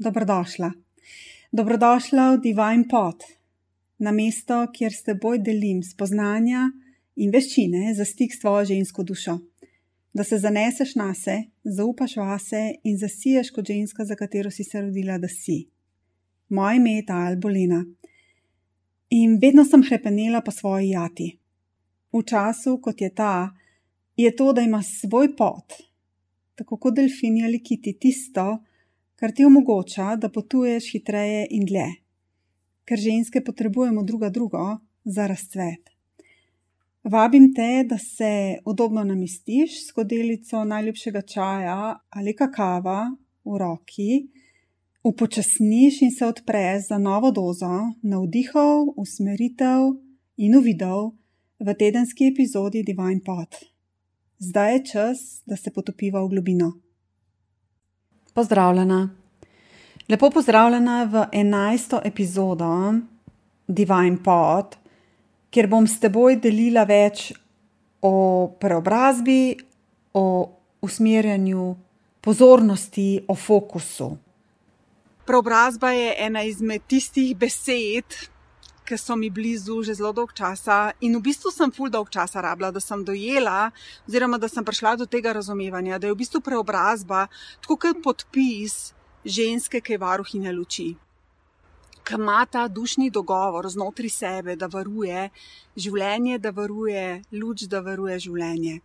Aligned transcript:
Dobrodošla. 0.00 0.72
Dobrodošla 1.52 2.30
v 2.32 2.40
Divine 2.40 2.88
Pot, 2.88 3.20
na 3.98 4.14
mesto, 4.16 4.62
kjer 4.72 4.94
s 4.96 5.04
teboj 5.04 5.42
delim 5.44 5.82
spoznanja 5.84 6.70
in 7.20 7.28
veščine 7.28 7.92
za 7.98 8.06
stik 8.08 8.32
s 8.32 8.40
tvojo 8.40 8.64
žensko 8.70 9.04
dušo. 9.04 9.34
Da 10.16 10.24
se 10.24 10.38
zaneseš 10.40 10.94
na 10.96 11.10
se, 11.14 11.34
zaupaš 11.64 12.14
vase 12.16 12.62
in 12.80 12.96
zasiješ 12.96 13.50
kot 13.52 13.68
ženska, 13.68 14.06
za 14.08 14.16
katero 14.16 14.48
si 14.50 14.64
se 14.64 14.80
rodila, 14.80 15.18
da 15.18 15.28
si. 15.28 15.66
Moje 16.48 16.80
ime 16.80 16.96
je 16.96 17.04
ta 17.12 17.20
Albolina. 17.26 17.82
In 19.10 19.36
vedno 19.36 19.66
sem 19.68 19.84
hrepenela 19.84 20.40
po 20.40 20.50
svoji 20.50 20.94
jati. 20.94 21.28
V 22.08 22.24
času, 22.24 22.78
kot 22.80 23.04
je 23.04 23.12
ta, 23.12 23.52
je 24.16 24.32
to, 24.32 24.48
da 24.56 24.64
imaš 24.64 24.96
svoj 25.02 25.36
pot, 25.36 25.76
tako 26.56 26.80
kot 26.80 26.96
delfini 26.96 27.44
ali 27.44 27.60
kiti, 27.60 27.98
tisto, 28.00 28.64
kar 29.20 29.32
ti 29.36 29.44
omogoča, 29.44 30.16
da 30.16 30.30
potuješ 30.32 30.92
hitreje 30.94 31.46
in 31.50 31.66
dlje. 31.68 31.88
Ker 32.88 32.98
ženske 32.98 33.44
potrebujemo 33.44 34.02
druga 34.02 34.30
drugo 34.32 34.78
za 35.04 35.26
razcvet. 35.26 35.90
Vabim 37.04 37.52
te, 37.54 37.84
da 37.88 37.98
se 37.98 38.58
udobno 38.64 39.04
namestiš 39.04 39.86
s 39.86 39.92
kodelico 39.92 40.64
najljubšega 40.64 41.22
čaja 41.22 41.98
ali 42.08 42.36
kakava 42.36 43.10
v 43.44 43.58
roki, 43.58 44.10
upočasniš 45.04 46.02
in 46.02 46.10
se 46.10 46.26
odpreš 46.26 46.88
za 46.88 46.98
novo 46.98 47.30
dozo 47.30 47.70
navdihov, 48.02 48.92
usmeritev 48.96 49.96
in 50.36 50.56
uvidov 50.56 51.12
v 51.60 51.74
tedenski 51.74 52.28
epizodi 52.32 52.82
Divine 52.82 53.20
Pot. 53.24 53.56
Zdaj 54.38 54.72
je 54.72 54.84
čas, 54.92 55.18
da 55.46 55.56
se 55.56 55.72
potopiva 55.72 56.24
v 56.24 56.28
globino. 56.28 56.72
Pozdravljena. 58.34 59.08
Lepo 60.08 60.30
pozdravljena 60.30 61.04
v 61.04 61.24
enajsto 61.32 62.00
epizodo 62.04 62.94
Divine 63.66 64.16
Pot, 64.24 64.76
kjer 65.50 65.68
bom 65.70 65.86
s 65.86 66.00
teboj 66.00 66.36
delila 66.42 66.84
več 66.84 67.32
o 68.02 68.12
preobrazbi, 68.60 69.56
o 70.14 70.24
usmerjanju 70.82 71.76
pozornosti, 72.20 73.20
o 73.28 73.34
fokusu. 73.34 74.10
Preobrazba 75.26 75.90
je 75.90 76.14
ena 76.18 76.42
izmed 76.42 76.82
tistih 76.86 77.36
besed, 77.36 78.16
ki 78.90 78.98
so 78.98 79.14
mi 79.16 79.30
blizu 79.30 79.82
že 79.86 79.94
zelo 79.94 80.10
dolgo 80.12 80.34
časa, 80.34 80.90
in 81.00 81.14
v 81.14 81.22
bistvu 81.30 81.52
sem 81.54 81.70
ful 81.70 81.90
dolg 81.90 82.10
časa 82.10 82.42
rabila, 82.42 82.72
da 82.74 82.82
sem 82.82 83.04
dojela, 83.06 83.70
oziroma 84.08 84.38
da 84.38 84.48
sem 84.50 84.66
prišla 84.66 84.96
do 84.98 85.06
tega 85.06 85.32
razumevanja, 85.38 85.98
da 85.98 86.10
je 86.10 86.14
v 86.14 86.18
bistvu 86.18 86.42
preobrazba 86.42 87.28
tako 87.62 87.78
kot 87.78 88.02
podpis 88.02 88.90
ženske, 89.22 89.78
ki 89.78 89.94
je 89.94 90.02
varuhinja 90.02 90.50
luči. 90.50 90.88
Ki 92.02 92.18
ima 92.18 92.42
ta 92.50 92.66
dušni 92.66 93.10
dogovor 93.14 93.68
znotraj 93.70 94.10
sebe, 94.10 94.56
da 94.58 94.66
varuje 94.66 95.28
življenje, 95.76 96.40
da 96.42 96.50
varuje 96.50 97.22
luč, 97.30 97.68
da 97.70 97.84
varuje 97.86 98.18
življenje. 98.26 98.80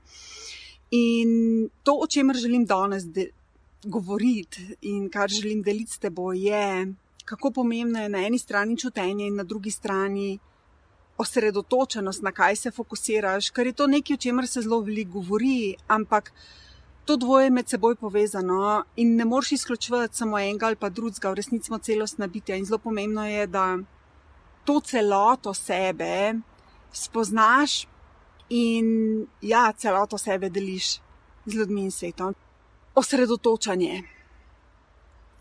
In 0.93 1.31
to, 1.81 1.97
o 1.97 2.05
čemer 2.05 2.37
želim 2.37 2.67
danes 2.69 3.07
govoriti 3.81 4.75
in 4.81 5.09
kar 5.09 5.29
želim 5.29 5.63
deliti 5.65 5.97
s 5.97 5.97
teboj, 5.97 6.37
je, 6.45 6.93
kako 7.25 7.51
pomembno 7.51 8.01
je 8.01 8.09
na 8.09 8.25
eni 8.27 8.39
strani 8.39 8.77
čutenje 8.77 9.27
in 9.27 9.35
na 9.35 9.43
drugi 9.43 9.71
strani 9.71 10.39
osredotočenost, 11.17 12.21
na 12.21 12.31
kaj 12.31 12.55
se 12.55 12.71
fokusiraš, 12.71 13.50
ker 13.50 13.67
je 13.67 13.73
to 13.73 13.88
nekaj, 13.88 14.13
o 14.13 14.17
čemer 14.17 14.47
se 14.47 14.61
zelo 14.61 14.79
veliko 14.79 15.19
govori, 15.19 15.75
ampak 15.88 16.31
to 17.05 17.16
dvoje 17.17 17.45
je 17.45 17.50
med 17.50 17.69
seboj 17.69 17.95
povezano 17.95 18.83
in 18.95 19.16
ne 19.16 19.25
moreš 19.25 19.51
izključevati 19.51 20.17
samo 20.17 20.39
enega 20.39 20.66
ali 20.66 20.75
pa 20.75 20.89
drugega, 20.89 21.29
v 21.29 21.33
resnici 21.33 21.67
smo 21.67 21.77
celostna 21.77 22.27
bitja 22.27 22.55
in 22.55 22.66
zelo 22.66 22.77
pomembno 22.77 23.27
je, 23.27 23.47
da 23.47 23.77
to 24.66 24.79
celoto 24.79 25.53
sebe 25.53 26.33
spoznaš 26.91 27.88
in 28.50 29.27
ja, 29.41 29.71
celoto 29.77 30.17
sebe 30.17 30.50
deliš 30.50 30.97
z 31.45 31.53
ljudmi 31.53 31.81
in 31.81 31.91
svetom 31.91 32.35
osredotočanje. 32.95 34.14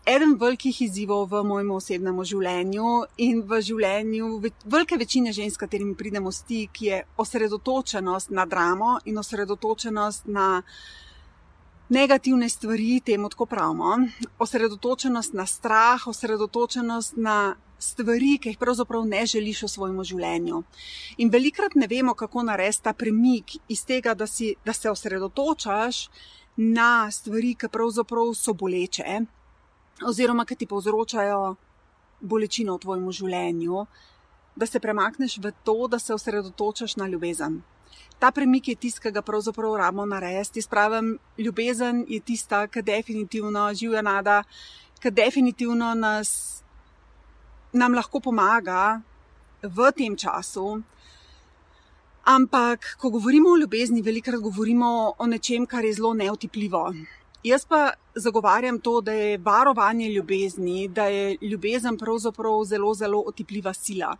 Eden 0.05 0.35
velikih 0.37 0.81
izzivov 0.85 1.31
v 1.31 1.39
mojem 1.41 1.71
osebnem 1.73 2.19
življenju 2.29 2.89
in 3.25 3.39
v 3.41 3.57
življenju 3.65 4.27
velike 4.69 4.99
večine 5.01 5.31
žensk, 5.33 5.57
s 5.57 5.61
katerimi 5.63 5.95
pridemo 5.97 6.29
v 6.29 6.35
stik, 6.37 6.81
je 6.81 6.99
osredotočenost 7.17 8.29
na 8.29 8.45
dramo 8.45 8.99
in 9.09 9.17
osredotočenost 9.17 10.29
na 10.29 10.61
negativne 11.89 12.49
stvari, 12.49 13.01
temu 13.01 13.31
tako 13.33 13.47
pravimo. 13.49 13.97
Osredotočenost 14.37 15.33
na 15.33 15.45
strah, 15.49 16.05
osredotočenost 16.07 17.17
na 17.17 17.55
stvari, 17.81 18.37
ki 18.37 18.53
jih 18.53 18.61
pravzaprav 18.61 19.07
ne 19.09 19.25
želiš 19.25 19.63
v 19.65 19.69
svojem 19.73 20.03
življenju. 20.03 20.63
In 21.17 21.33
velikrat 21.33 21.73
ne 21.73 21.89
vemo, 21.89 22.13
kako 22.13 22.45
narediti 22.45 22.85
ta 22.85 22.93
premik 22.93 23.57
iz 23.67 23.81
tega, 23.89 24.13
da, 24.13 24.27
si, 24.29 24.53
da 24.65 24.73
se 24.73 24.89
osredotočaš 24.89 26.09
na 26.57 27.09
stvari, 27.11 27.55
ki 27.57 27.73
pravzaprav 27.73 28.35
so 28.37 28.53
boleče, 28.53 29.25
oziroma 30.03 30.45
ki 30.45 30.55
ti 30.55 30.67
povzročajo 30.67 31.55
bolečino 32.19 32.75
v 32.75 32.83
tvojem 32.83 33.11
življenju, 33.11 33.85
da 34.55 34.65
se 34.65 34.79
premakneš 34.79 35.37
v 35.43 35.51
to, 35.63 35.87
da 35.87 35.99
se 35.99 36.13
osredotočaš 36.13 36.95
na 36.95 37.07
ljubezen. 37.07 37.61
Ta 38.19 38.31
premik 38.31 38.67
je 38.67 38.75
tisti, 38.75 39.01
ki 39.03 39.11
ga 39.11 39.21
pravzaprav 39.21 39.75
rabimo 39.75 40.05
narediti. 40.07 40.61
Spravim, 40.61 41.17
ljubezen 41.37 42.05
je 42.07 42.19
tista, 42.19 42.65
ki 42.67 42.81
definitivno 42.81 43.67
živi 43.73 44.01
nada, 44.03 44.43
ki 45.03 45.11
definitivno 45.11 45.93
nas, 45.95 46.63
nam 47.73 47.93
lahko 47.93 48.19
pomaga 48.23 49.01
v 49.61 49.91
tem 49.91 50.15
času, 50.15 50.81
Ampak, 52.25 52.95
ko 52.97 53.11
govorimo 53.13 53.51
o 53.53 53.57
ljubezni, 53.61 54.01
velikokrat 54.01 54.41
govorimo 54.41 54.87
o 55.19 55.25
nečem, 55.29 55.67
kar 55.69 55.85
je 55.85 55.93
zelo 55.93 56.13
neotipljivo. 56.13 56.93
Jaz 57.45 57.61
pa 57.69 57.91
zagovarjam 58.15 58.79
to, 58.79 59.01
da 59.01 59.13
je 59.13 59.37
varovanje 59.37 60.07
ljubezni, 60.09 60.87
da 60.87 61.03
je 61.05 61.37
ljubezen 61.41 61.97
pravzaprav 61.97 62.63
zelo, 62.65 62.93
zelo 62.93 63.19
otipljiva 63.27 63.73
sila. 63.73 64.15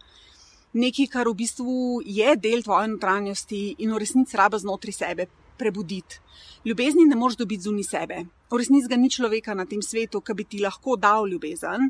Nekaj, 0.74 1.08
kar 1.08 1.28
v 1.28 1.34
bistvu 1.34 2.04
je 2.06 2.36
del 2.36 2.62
tvoje 2.62 2.92
notranjosti 2.92 3.62
in 3.80 3.96
v 3.96 4.04
resnici 4.04 4.38
raba 4.38 4.60
znotraj 4.62 4.94
sebe 4.94 5.26
prebuditi. 5.58 6.20
Ljubezni 6.66 7.08
ne 7.10 7.18
moreš 7.18 7.40
dobiti 7.42 7.66
zunaj 7.66 7.90
sebe. 7.90 8.22
V 8.52 8.62
resnici 8.62 8.94
ga 8.94 9.02
ni 9.02 9.10
človeka 9.10 9.58
na 9.58 9.66
tem 9.66 9.82
svetu, 9.82 10.22
ki 10.22 10.34
bi 10.38 10.46
ti 10.46 10.62
lahko 10.62 10.94
dal 10.96 11.26
ljubezen. 11.26 11.90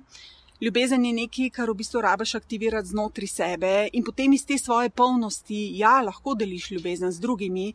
Ljubezen 0.64 1.04
je 1.04 1.14
nekaj, 1.20 1.50
kar 1.52 1.68
v 1.70 1.82
bistvu 1.84 2.00
rabiš 2.06 2.38
aktivirati 2.40 2.94
znotraj 2.96 3.28
sebe 3.28 3.74
in 3.92 4.08
potem 4.08 4.40
iz 4.40 4.48
te 4.48 4.56
svoje 4.58 4.90
polnosti, 4.90 5.66
ja, 5.84 6.00
lahko 6.00 6.40
deliš 6.40 6.72
ljubezen 6.78 7.12
z 7.12 7.20
drugimi, 7.20 7.74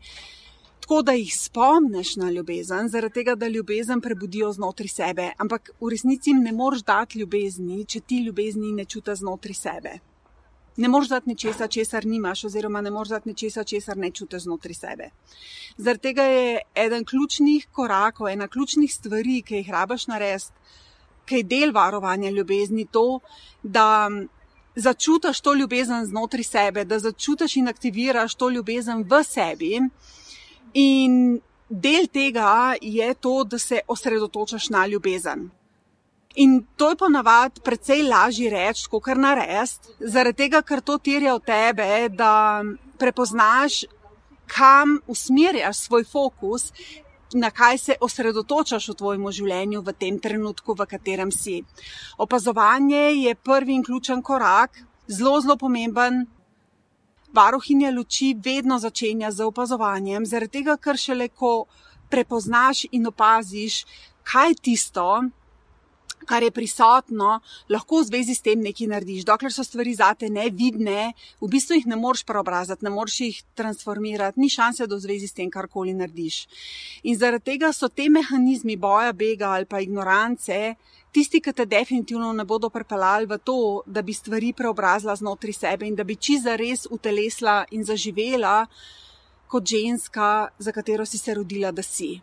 tako 0.91 1.03
da 1.03 1.13
jih 1.13 1.35
spomniš 1.37 2.17
na 2.17 2.31
ljubezen, 2.31 2.89
zaradi 2.89 3.15
tega, 3.15 3.35
da 3.35 3.49
ljubezen 3.49 4.01
prebudijo 4.01 4.53
znotraj 4.53 4.89
sebe. 4.89 5.29
Ampak 5.39 5.71
v 5.81 5.91
resnici 5.91 6.31
jim 6.31 6.41
ne 6.43 6.53
moreš 6.53 6.83
dati 6.83 7.19
ljubezni, 7.19 7.85
če 7.87 8.01
ti 8.01 8.19
ljubezni 8.25 8.73
ne 8.75 8.85
čutiš 8.85 9.21
znotraj 9.21 9.55
sebe. 9.55 9.93
Ne 10.77 10.89
moreš 10.89 11.13
dati 11.13 11.31
nečesa, 11.31 11.69
česar 11.69 12.07
nimaš, 12.07 12.43
oziroma 12.45 12.81
ne 12.81 12.91
moreš 12.91 13.15
dati 13.15 13.31
nečesa, 13.31 13.63
česar 13.65 13.97
ne 14.03 14.11
čutiš 14.11 14.49
znotraj 14.49 14.75
sebe. 14.75 15.11
Zaradi 15.77 16.03
tega 16.09 16.25
je 16.27 16.59
eden 16.75 17.07
ključnih 17.07 17.69
korakov, 17.71 18.29
ena 18.29 18.49
ključnih 18.49 18.95
stvari, 18.95 19.43
ki 19.47 19.63
jih 19.63 19.71
rabiš 19.71 20.09
narediti 20.11 20.51
ki 21.25 21.37
je 21.37 21.47
del 21.47 21.71
varovanja 21.73 22.31
ljubezni, 22.31 22.89
to, 22.91 23.21
da 23.63 24.11
začutiš 24.75 25.41
to 25.41 25.55
ljubezen 25.55 26.07
znotraj 26.07 26.45
sebe, 26.45 26.85
da 26.85 26.99
začutiš 26.99 27.57
in 27.63 27.69
aktiviraš 27.69 28.35
to 28.35 28.51
ljubezen 28.51 29.07
v 29.07 29.23
sebi. 29.25 29.79
In 30.75 31.41
del 31.69 32.07
tega 32.07 32.75
je 32.81 33.15
to, 33.15 33.45
da 33.45 33.59
se 33.59 33.81
osredotočaš 33.89 34.69
na 34.71 34.87
ljubezen. 34.87 35.51
In 36.35 36.65
to 36.77 36.91
je 36.91 36.97
ponavadi 36.97 37.61
precej 37.65 38.03
lažje 38.07 38.51
reči, 38.51 38.87
kot 38.91 39.03
kar 39.03 39.19
narediti, 39.19 39.95
zaradi 40.01 40.45
tega, 40.45 40.63
ker 40.63 40.81
to 40.81 40.99
terja 40.99 41.35
od 41.35 41.45
tebe, 41.45 42.09
da 42.09 42.63
prepoznaš, 42.99 43.85
kam 44.47 44.99
usmerjaš 45.07 45.79
svoj 45.87 46.05
fokus, 46.05 46.71
na 47.35 47.51
kaj 47.51 47.79
se 47.79 47.95
osredotočaš 48.01 48.89
v 48.89 48.95
tvojem 48.95 49.27
življenju 49.31 49.83
v 49.87 49.95
tem 49.95 50.19
trenutku, 50.19 50.75
v 50.75 50.87
katerem 50.87 51.31
si. 51.35 51.63
Opazovanje 52.19 53.03
je 53.15 53.35
prvi 53.35 53.75
in 53.75 53.85
ključen 53.87 54.23
korak, 54.23 54.83
zelo, 55.07 55.41
zelo 55.41 55.57
pomemben. 55.57 56.27
Varuhinja 57.33 57.91
luči 57.91 58.35
vedno 58.45 58.79
začenja 58.79 59.31
z 59.31 59.47
opazovanjem, 59.47 60.27
zaradi 60.27 60.59
tega, 60.59 60.77
ker 60.77 60.99
šele 60.99 61.29
ko 61.29 61.67
prepoznaš 62.11 62.87
in 62.91 63.07
opaziš, 63.07 63.85
kaj 64.27 64.49
je 64.49 64.59
tisto, 64.63 65.07
kar 66.27 66.43
je 66.43 66.51
prisotno, 66.51 67.41
lahko 67.69 68.01
v 68.01 68.09
zvezi 68.11 68.35
s 68.35 68.45
tem 68.45 68.61
nekaj 68.61 68.89
narediš. 68.91 69.25
Dokler 69.29 69.53
so 69.53 69.65
stvari 69.65 69.95
zate 69.95 70.29
nevidne, 70.31 71.13
v 71.41 71.51
bistvu 71.51 71.81
jih 71.81 71.89
ne 71.91 71.99
moreš 72.01 72.25
preobraziti, 72.29 72.85
ne 72.85 72.93
moreš 72.95 73.21
jih 73.21 73.43
transformirati, 73.57 74.41
ni 74.41 74.51
šanse, 74.53 74.87
da 74.87 74.97
v 74.97 75.05
zvezi 75.07 75.31
s 75.31 75.37
tem 75.37 75.51
karkoli 75.51 75.95
narediš. 75.97 76.45
In 77.09 77.19
zaradi 77.19 77.53
tega 77.53 77.73
so 77.73 77.89
te 77.89 78.09
mehanizmi 78.13 78.77
boja, 78.77 79.13
bega 79.13 79.55
ali 79.57 79.69
pa 79.69 79.81
ignorance. 79.81 80.77
Tisti, 81.11 81.41
ki 81.43 81.53
te 81.53 81.67
definitivno 81.67 82.31
ne 82.33 82.45
bodo 82.47 82.71
pripeljali 82.71 83.27
v 83.27 83.41
to, 83.43 83.83
da 83.87 84.03
bi 84.03 84.15
stvari 84.15 84.53
preobrazila 84.55 85.17
znotraj 85.19 85.57
sebe 85.57 85.89
in 85.89 85.97
da 85.99 86.05
bi 86.07 86.15
čiza 86.15 86.55
res 86.55 86.87
utelesla 86.87 87.65
in 87.75 87.83
zaživela 87.85 88.67
kot 89.51 89.67
ženska, 89.67 90.49
za 90.59 90.73
katero 90.73 91.07
si 91.07 91.19
se 91.19 91.35
rodila, 91.35 91.73
da 91.75 91.83
si. 91.83 92.21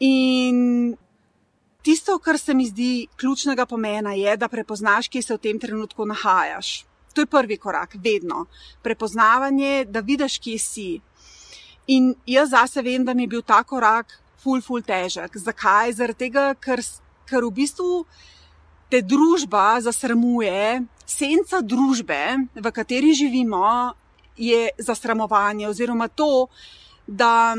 In 0.00 0.94
Tisto, 1.82 2.18
kar 2.18 2.38
se 2.38 2.54
mi 2.54 2.66
zdi 2.66 3.06
ključnega 3.16 3.66
pomena, 3.66 4.12
je, 4.12 4.36
da 4.36 4.48
prepoznaš, 4.48 5.08
kje 5.08 5.22
se 5.22 5.34
v 5.34 5.38
tem 5.38 5.58
trenutku 5.58 6.04
nahajaš. 6.06 6.84
To 7.14 7.24
je 7.24 7.26
prvi 7.26 7.56
korak, 7.56 7.96
vedno. 8.04 8.46
Prepoznavanje, 8.82 9.84
da 9.84 10.00
vidiš, 10.00 10.38
kje 10.38 10.58
si. 10.58 10.90
In 11.86 12.14
jaz 12.26 12.50
zase 12.50 12.82
vem, 12.82 13.04
da 13.04 13.14
mi 13.14 13.22
je 13.22 13.32
bil 13.32 13.42
ta 13.42 13.62
korak 13.64 14.12
ful, 14.42 14.60
ful 14.60 14.82
težek. 14.82 15.36
Zakaj? 15.36 15.92
Zaradi 15.96 16.26
tega, 16.26 16.52
ker, 16.54 16.82
ker 17.26 17.46
v 17.48 17.54
bistvu 17.62 18.04
te 18.90 19.00
družba 19.02 19.80
zasramuje, 19.80 20.82
senca 21.06 21.60
družbe, 21.62 22.20
v 22.54 22.72
kateri 22.74 23.14
živimo, 23.14 23.94
je 24.36 24.70
zasramovanje 24.78 25.68
oziroma 25.68 26.08
to, 26.08 26.48
da 27.06 27.56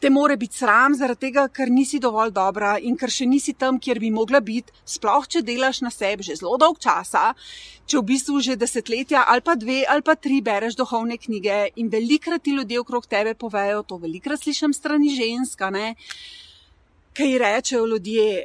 te 0.00 0.10
more 0.10 0.36
biti 0.36 0.58
sram, 0.58 0.94
zaradi 0.94 1.26
tega, 1.26 1.46
ker 1.48 1.70
nisi 1.70 1.98
dovolj 2.02 2.32
dobra 2.34 2.76
in 2.78 2.96
ker 2.98 3.10
še 3.10 3.26
nisi 3.26 3.54
tam, 3.58 3.80
kjer 3.82 3.98
bi 4.02 4.10
mogla 4.14 4.40
biti, 4.44 4.72
sploh 4.86 5.26
če 5.26 5.42
delaš 5.46 5.82
na 5.82 5.90
sebi 5.94 6.26
že 6.26 6.38
zelo 6.38 6.56
dolg 6.60 6.78
časa, 6.82 7.32
če 7.88 7.98
v 7.98 8.06
bistvu 8.12 8.40
že 8.44 8.58
desetletja 8.60 9.24
ali 9.26 9.42
pa 9.42 9.56
dve 9.58 9.80
ali 9.88 10.04
pa 10.06 10.14
tri 10.14 10.40
bereš 10.44 10.78
duhovne 10.78 11.18
knjige 11.18 11.58
in 11.82 11.88
velikrat 11.90 12.44
ti 12.44 12.54
ljudje 12.54 12.80
okrog 12.80 13.06
tebe 13.06 13.34
povejo, 13.34 13.82
to 13.82 13.98
velikrat 13.98 14.42
slišim 14.42 14.74
strani 14.76 15.14
ženska, 15.16 15.70
ne, 15.70 15.94
kaj 17.18 17.38
rečejo 17.42 17.86
ljudje. 17.86 18.44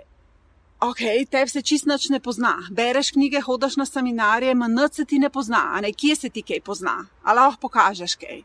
Ok, 0.84 1.00
tebi 1.32 1.48
se 1.48 1.62
čist 1.62 1.86
noč 1.88 2.10
ne 2.12 2.20
pozna. 2.20 2.58
Bereš 2.76 3.14
knjige, 3.16 3.40
hodiš 3.46 3.78
na 3.80 3.86
seminarje, 3.88 4.52
manj 4.52 4.90
se 4.92 5.06
ti 5.06 5.20
ne 5.20 5.30
pozna, 5.30 5.70
a 5.78 5.82
ne 5.82 5.94
kje 5.94 6.16
se 6.16 6.30
ti 6.30 6.42
kaj 6.44 6.60
pozna, 6.66 6.98
ali 7.24 7.40
lahko 7.40 7.70
pokažeš 7.70 8.18
kaj. 8.20 8.42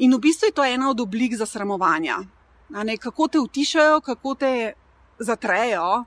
In 0.00 0.14
v 0.16 0.18
bistvu 0.18 0.48
je 0.48 0.56
to 0.56 0.64
ena 0.64 0.90
od 0.90 1.00
oblik 1.00 1.36
zasramovanja. 1.36 2.18
Ne, 2.70 2.96
kako 2.96 3.28
te 3.28 3.38
utišajo, 3.38 4.00
kako 4.00 4.34
te 4.34 4.72
zatrejo, 5.18 6.04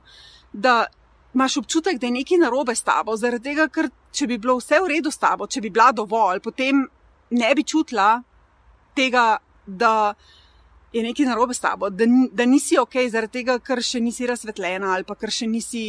da 0.52 0.86
imaš 1.34 1.56
občutek, 1.56 1.98
da 1.98 2.06
je 2.06 2.12
nekaj 2.12 2.38
narobe 2.38 2.74
s 2.74 2.82
tabo. 2.82 3.16
Zaradi 3.16 3.50
tega, 3.50 3.68
ker 3.68 3.90
če 4.14 4.26
bi 4.26 4.38
bilo 4.38 4.56
vse 4.58 4.80
v 4.80 4.90
redu 4.96 5.10
s 5.10 5.18
tabo, 5.18 5.46
če 5.46 5.60
bi 5.60 5.70
bila 5.70 5.92
dovolj, 5.92 6.40
potem 6.42 6.82
ne 7.30 7.54
bi 7.54 7.62
čutila 7.62 8.22
tega, 8.96 9.36
da 9.66 10.14
je 10.94 11.02
nekaj 11.02 11.26
narobe 11.26 11.54
s 11.54 11.60
tabo, 11.60 11.90
da, 11.90 12.06
da 12.32 12.46
nisi 12.46 12.78
ok, 12.78 12.98
zaradi 13.10 13.40
tega, 13.40 13.58
ker 13.58 13.82
še 13.82 14.00
nisi 14.00 14.26
razsvetljena 14.30 14.92
ali 14.94 15.06
pa 15.08 15.16
ker 15.18 15.32
še 15.32 15.48
nisi 15.50 15.84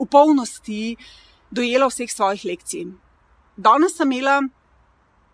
v 0.00 0.06
polnosti 0.10 0.96
dojela 1.50 1.90
vseh 1.90 2.10
svojih 2.10 2.46
lekcij. 2.50 2.88
Danes 3.56 3.94
sem 3.94 4.10
imela 4.10 4.40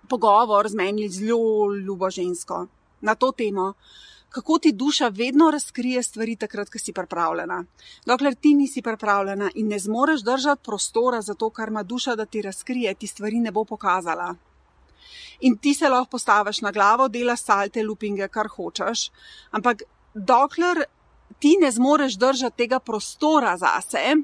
pogovor 0.06 0.68
z 0.68 0.74
meni 0.74 1.08
zelo 1.08 1.74
ljubo 1.74 2.10
žensko 2.10 2.66
na 3.00 3.14
to 3.14 3.32
temo, 3.32 3.74
kako 4.28 4.58
ti 4.58 4.72
duša 4.72 5.08
vedno 5.08 5.50
razkrije 5.50 6.02
stvari 6.02 6.36
takrat, 6.36 6.68
ko 6.70 6.78
si 6.78 6.92
pripravljena. 6.92 7.64
Dokler 8.06 8.34
ti 8.34 8.54
nisi 8.54 8.82
pripravljena 8.82 9.50
in 9.54 9.68
ne 9.68 9.78
zmoreš 9.78 10.20
držati 10.20 10.62
prostora 10.64 11.22
za 11.22 11.34
to, 11.34 11.50
kar 11.50 11.68
ima 11.68 11.82
duša, 11.82 12.16
da 12.16 12.26
ti 12.26 12.42
razkrije, 12.42 12.94
ti 12.94 13.06
stvari 13.06 13.40
ne 13.40 13.52
bo 13.52 13.64
pokazala. 13.64 14.34
In 15.40 15.56
ti 15.58 15.74
se 15.74 15.88
lahko 15.88 16.10
postaviš 16.10 16.60
na 16.60 16.72
glavo, 16.72 17.08
delaš 17.08 17.42
salte, 17.42 17.82
lupinge, 17.82 18.28
kar 18.28 18.48
hočeš, 18.48 19.10
ampak 19.50 19.82
dokler 20.14 20.84
ti 21.38 21.56
ne 21.60 21.70
zmoreš 21.70 22.16
držati 22.16 22.56
tega 22.56 22.78
prostora 22.80 23.56
zase, 23.56 24.16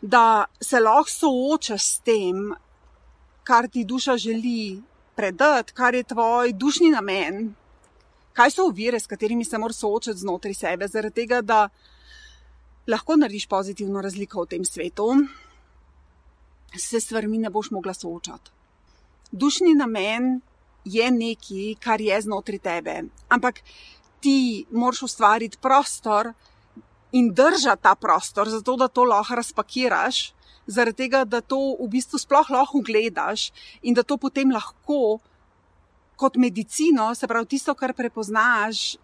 da 0.00 0.44
se 0.60 0.80
lahko 0.80 1.10
soočaš 1.10 1.84
s 1.84 1.98
tem, 2.00 2.52
kar 3.44 3.68
ti 3.68 3.84
duša 3.84 4.16
želi 4.16 4.82
predati, 5.16 5.72
kar 5.72 5.94
je 5.94 6.02
tvoj 6.02 6.52
dušni 6.52 6.90
namen. 6.90 7.54
Kaj 8.32 8.50
so 8.50 8.66
ovire, 8.66 9.00
s 9.00 9.06
katerimi 9.06 9.44
se 9.44 9.58
moraš 9.58 9.76
soočati 9.76 10.18
znotraj 10.18 10.54
sebe, 10.54 10.88
zaradi 10.88 11.14
tega, 11.14 11.40
da 11.42 11.68
lahko 12.86 13.16
narediš 13.16 13.46
pozitivno 13.46 14.00
razliko 14.00 14.42
v 14.42 14.46
tem 14.46 14.64
svetu, 14.64 15.08
se 16.78 17.00
s 17.00 17.04
stvarmi 17.04 17.38
ne 17.38 17.50
boš 17.50 17.70
mogla 17.70 17.94
soočati. 17.94 18.50
Dušni 19.32 19.74
namen 19.74 20.40
je 20.84 21.10
nekaj, 21.10 21.74
kar 21.80 22.00
je 22.00 22.20
znotraj 22.20 22.58
tebe, 22.58 23.02
ampak 23.28 23.60
ti 24.20 24.64
moraš 24.70 25.02
ustvariti 25.02 25.58
prostor 25.60 26.32
in 27.12 27.34
držati 27.34 27.82
ta 27.82 27.94
prostor, 27.94 28.48
zato 28.48 28.76
da 28.76 28.88
to 28.88 29.04
lahko 29.04 29.34
razpakiraš 29.34 30.32
zaradi 30.66 31.04
tega, 31.04 31.24
da 31.24 31.40
to 31.40 31.58
v 31.80 31.88
bistvu 31.90 32.18
sploh 32.18 32.50
lahko 32.50 32.82
gledaš 32.84 33.50
in 33.82 33.94
da 33.94 34.02
to 34.02 34.16
potem 34.16 34.50
lahko 34.52 35.20
kot 36.16 36.36
medicino, 36.36 37.14
se 37.14 37.26
pravi 37.26 37.46
tisto, 37.46 37.74
kar 37.74 37.94
prepoznaš, 37.94 38.96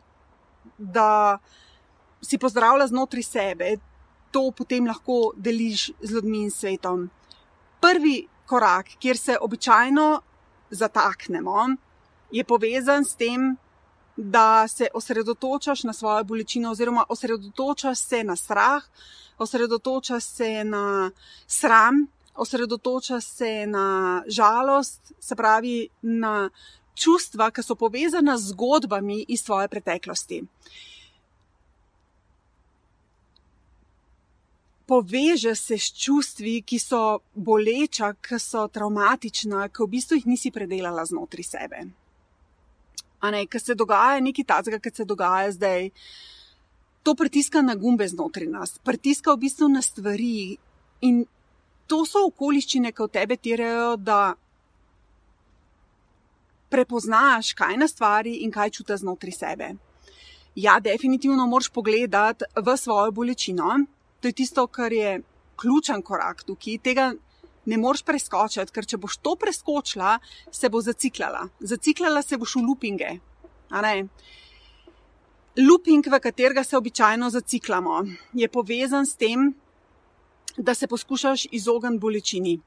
da 0.79 1.39
si 2.23 2.39
pozdravlja 2.39 2.87
znotraj 2.87 3.25
sebe, 3.27 3.77
to 4.31 4.51
potem 4.55 4.87
lahko 4.87 5.33
deliš 5.37 5.91
z 6.03 6.15
ljudmi 6.15 6.45
in 6.47 6.51
svetom. 6.51 7.09
Prvi 7.81 8.29
korak, 8.47 8.95
kjer 9.01 9.19
se 9.19 9.39
običajno 9.41 10.09
zataknemo, 10.71 11.69
je 12.31 12.45
povezan 12.45 13.05
s 13.05 13.17
tem, 13.17 13.57
da 14.19 14.69
se 14.69 14.89
osredotočaš 14.95 15.83
na 15.85 15.93
svojo 15.93 16.25
bolečino, 16.25 16.71
oziroma 16.71 17.05
osredotočaš 17.09 17.99
se 17.99 18.25
na 18.25 18.37
strah, 18.37 18.85
osredotoča 19.39 20.21
se 20.21 20.65
na 20.65 21.11
sram, 21.47 22.07
osredotoča 22.35 23.21
se 23.21 23.67
na 23.67 24.23
žalost, 24.27 25.13
se 25.21 25.37
pravi 25.37 25.89
na 26.03 26.51
čustva, 26.95 27.51
ki 27.51 27.63
so 27.63 27.75
povezana 27.75 28.39
z 28.39 28.51
zgodbami 28.51 29.25
iz 29.29 29.43
svoje 29.43 29.69
preteklosti. 29.69 30.43
Poveže 34.87 35.55
se 35.55 35.79
s 35.79 35.93
čustvi, 35.95 36.63
ki 36.63 36.79
so 36.79 37.21
boleča, 37.35 38.13
ki 38.15 38.39
so 38.43 38.67
traumatična, 38.69 39.69
ki 39.69 39.85
v 39.85 39.91
bistvu 39.95 40.19
jih 40.19 40.27
nisi 40.27 40.51
predelala 40.51 41.05
znotraj 41.05 41.45
sebe. 41.45 41.87
Ampak, 43.21 43.49
kar 43.51 43.61
se 43.61 43.75
dogaja, 43.75 44.21
nekaj 44.21 44.45
takega, 44.45 44.79
kar 44.79 44.95
se 44.95 45.05
dogaja 45.05 45.53
zdaj, 45.53 45.91
to 47.03 47.15
pritiska 47.15 47.63
na 47.63 47.75
gumbe 47.75 48.09
znotraj 48.09 48.47
nas, 48.47 48.79
pritiska 48.85 49.33
v 49.33 49.43
bistvu 49.47 49.69
na 49.69 49.83
stvari. 49.83 50.59
In 51.01 51.25
to 51.87 52.05
so 52.07 52.27
okoliščine, 52.29 52.93
ki 52.93 53.07
v 53.07 53.13
tebe 53.15 53.37
tirajo, 53.37 53.97
da 53.97 54.35
prepoznaš, 56.69 57.55
kaj 57.59 57.79
na 57.81 57.89
stvari 57.89 58.43
in 58.45 58.53
kaj 58.53 58.75
čutiš 58.77 59.03
znotraj 59.03 59.35
sebe. 59.35 59.69
Ja, 60.59 60.81
definitivno 60.81 61.47
moraš 61.47 61.71
pogledati 61.71 62.45
v 62.57 62.77
svojo 62.77 63.13
bolečino. 63.15 63.79
To 64.21 64.29
je 64.29 64.33
tisto, 64.33 64.67
kar 64.67 64.93
je 64.93 65.21
ključen 65.57 66.03
korak 66.03 66.43
tukaj. 66.43 66.79
Tega 66.83 67.13
ne 67.69 67.77
moreš 67.77 68.03
preskočiti, 68.09 68.73
ker 68.73 68.87
če 68.89 68.99
boš 68.99 69.19
to 69.21 69.37
preskočila, 69.37 70.17
se 70.51 70.71
bo 70.73 70.81
zaciklala. 70.81 71.47
Zaciklala 71.61 72.25
se 72.25 72.41
boš 72.41 72.57
v 72.57 72.65
lupinge 72.65 73.19
looping, 75.59 76.07
v 76.07 76.21
katerega 76.21 76.65
se 76.65 76.77
običajno 76.77 77.31
zaciklamo, 77.31 78.05
je 78.33 78.49
povezan 78.49 79.07
s 79.07 79.17
tem, 79.17 79.55
da 80.57 80.75
se 80.75 80.87
poskušaš 80.87 81.47
izogniti 81.51 81.99
bolečini. 81.99 82.61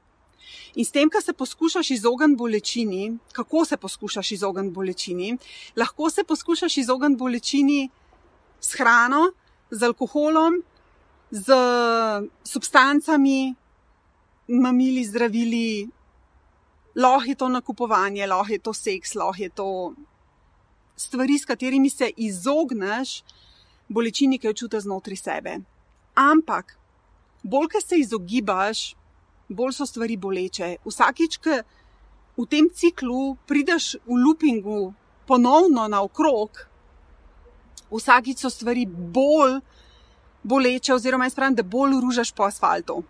In 0.74 0.84
s 0.84 0.90
tem, 0.90 1.10
ko 1.10 1.20
se 1.20 1.32
poskušaš 1.32 1.90
izogniti 1.90 2.36
bolečini, 2.36 3.18
kako 3.32 3.64
se 3.64 3.76
poskušaš 3.76 4.32
izogniti 4.32 4.74
bolečini, 4.74 5.38
lahko 5.76 6.10
se 6.10 6.24
poskušaš 6.24 6.76
izogniti 6.76 7.18
bolečini 7.18 7.90
s 8.60 8.74
hrano, 8.78 9.32
z 9.70 9.82
alkoholom, 9.82 10.62
z 11.30 11.54
substancami, 12.44 13.54
mamili, 14.48 15.04
zdravili, 15.04 15.88
lahko 16.94 17.28
je 17.28 17.34
to 17.34 17.48
nakupovanje, 17.48 18.26
lahko 18.26 18.52
je 18.52 18.58
to 18.58 18.72
seks, 18.72 19.14
lahko 19.14 19.42
je 19.42 19.48
to 19.48 19.94
stvari, 20.96 21.38
s 21.38 21.44
katerimi 21.44 21.90
se 21.90 22.10
izogneš 22.16 23.22
bolečini, 23.88 24.38
ki 24.38 24.46
jo 24.46 24.52
čutiš 24.52 24.86
znotraj 24.86 25.16
sebe. 25.16 25.58
Ampak, 26.14 26.76
bolj, 27.42 27.68
ko 27.72 27.80
se 27.80 27.98
izogibaš, 27.98 28.94
bolj 29.48 29.72
so 29.72 29.86
stvari 29.86 30.16
boleče. 30.16 30.76
Vsakič, 30.84 31.38
ko 31.42 31.62
v 32.36 32.46
tem 32.48 32.68
ciklu 32.72 33.36
prideš 33.46 33.96
v 34.06 34.18
loopingu 34.24 34.92
ponovno 35.26 35.88
naokrog, 35.88 36.64
vsakič 37.92 38.44
so 38.44 38.50
stvari 38.50 38.86
bolj 38.86 39.60
boleče, 40.42 40.94
oziroma 40.94 41.28
jaz 41.28 41.34
pravim, 41.34 41.56
da 41.56 41.62
bolj 41.62 42.00
ružaš 42.00 42.32
po 42.32 42.48
asfaltu. 42.48 43.02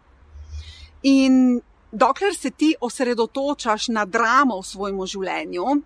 In 1.03 1.61
dokler 1.93 2.35
se 2.35 2.51
ti 2.51 2.75
osredotočaš 2.81 3.89
na 3.89 4.05
dramo 4.05 4.61
v 4.61 4.67
svojem 4.67 5.07
življenju, 5.07 5.83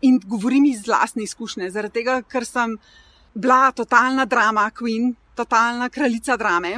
in 0.00 0.20
govorim 0.24 0.64
iz 0.64 0.86
vlastne 0.86 1.22
izkušnje, 1.22 1.70
zaradi 1.70 2.00
tega, 2.00 2.20
ker 2.22 2.46
sem 2.46 2.78
bila 3.34 3.70
totalna 3.72 4.24
drama 4.24 4.70
queen, 4.70 5.12
totalna 5.36 5.88
kraljica 5.88 6.36
drame. 6.40 6.74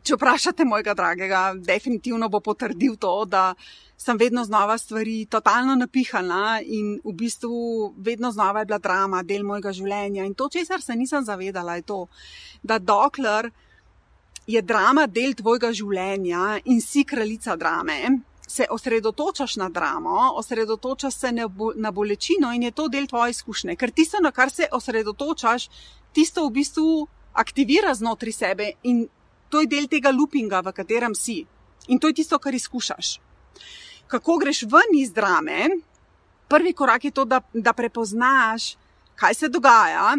Če 0.00 0.16
vprašate 0.16 0.64
mojega 0.64 0.94
dragega, 0.96 1.40
definitivno 1.60 2.30
bo 2.32 2.40
potrdil 2.40 2.96
to, 2.96 3.24
da 3.28 3.52
sem 4.00 4.16
vedno 4.16 4.44
znova 4.44 4.78
stvari 4.80 5.26
totalno 5.28 5.74
napihana 5.76 6.60
in 6.64 6.94
v 7.04 7.12
bistvu 7.12 7.92
vedno 8.00 8.30
znova 8.32 8.62
je 8.62 8.70
bila 8.70 8.78
drama 8.78 9.20
del 9.22 9.44
mojega 9.44 9.74
življenja. 9.76 10.24
In 10.24 10.34
to, 10.34 10.48
česar 10.48 10.80
se 10.80 10.96
nisem 10.96 11.24
zavedala, 11.24 11.76
je 11.76 11.84
to, 11.92 12.06
da 12.62 12.78
dokler 12.78 13.50
je 14.52 14.62
drama 14.62 15.06
del 15.06 15.34
tvojega 15.38 15.70
življenja 15.72 16.58
in 16.64 16.80
si 16.82 17.04
kraljica 17.04 17.56
drame, 17.56 18.18
se 18.50 18.66
osredotočaš 18.70 19.56
na 19.60 19.68
dramo, 19.70 20.32
osredotočaš 20.40 21.14
se 21.14 21.30
na 21.76 21.90
bolečino 21.90 22.50
in 22.52 22.62
je 22.66 22.70
to 22.70 22.88
del 22.88 23.06
tvoje 23.06 23.36
izkušnje. 23.36 23.76
Ker 23.76 23.92
tisto, 23.94 24.18
na 24.20 24.32
kar 24.34 24.50
se 24.50 24.66
osredotočaš, 24.72 25.68
tisto 26.12 26.46
v 26.48 26.54
bistvu 26.58 27.06
aktivira 27.32 27.94
znotraj 27.94 28.32
sebe 28.32 28.72
in 28.82 29.04
to 29.50 29.62
je 29.62 29.70
del 29.70 29.86
tega 29.90 30.10
loopinga, 30.10 30.62
v 30.66 30.72
katerem 30.74 31.14
si. 31.14 31.44
In 31.88 31.98
to 31.98 32.10
je 32.10 32.18
tisto, 32.22 32.38
kar 32.38 32.54
izkušaš. 32.54 33.18
Kako 34.10 34.38
greš 34.42 34.64
ven 34.66 34.98
iz 34.98 35.12
drame? 35.14 35.68
Prvi 36.48 36.72
korak 36.72 37.04
je 37.04 37.10
to, 37.10 37.24
da, 37.24 37.40
da 37.54 37.72
prepoznaš, 37.72 38.74
kaj 39.14 39.34
se 39.34 39.48
dogaja, 39.48 40.16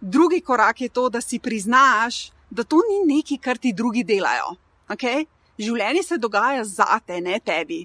drugi 0.00 0.40
korak 0.40 0.80
je 0.80 0.88
to, 0.88 1.08
da 1.08 1.20
si 1.20 1.38
priznaš, 1.38 2.30
da 2.50 2.64
to 2.64 2.82
ni 2.88 3.00
nekaj, 3.14 3.38
kar 3.38 3.58
ti 3.58 3.72
drugi 3.72 4.04
delajo. 4.04 4.56
Okay? 4.90 5.26
Življenje 5.60 6.02
se 6.02 6.18
dogaja 6.18 6.64
zate, 6.64 7.20
ne 7.20 7.38
tebi. 7.40 7.84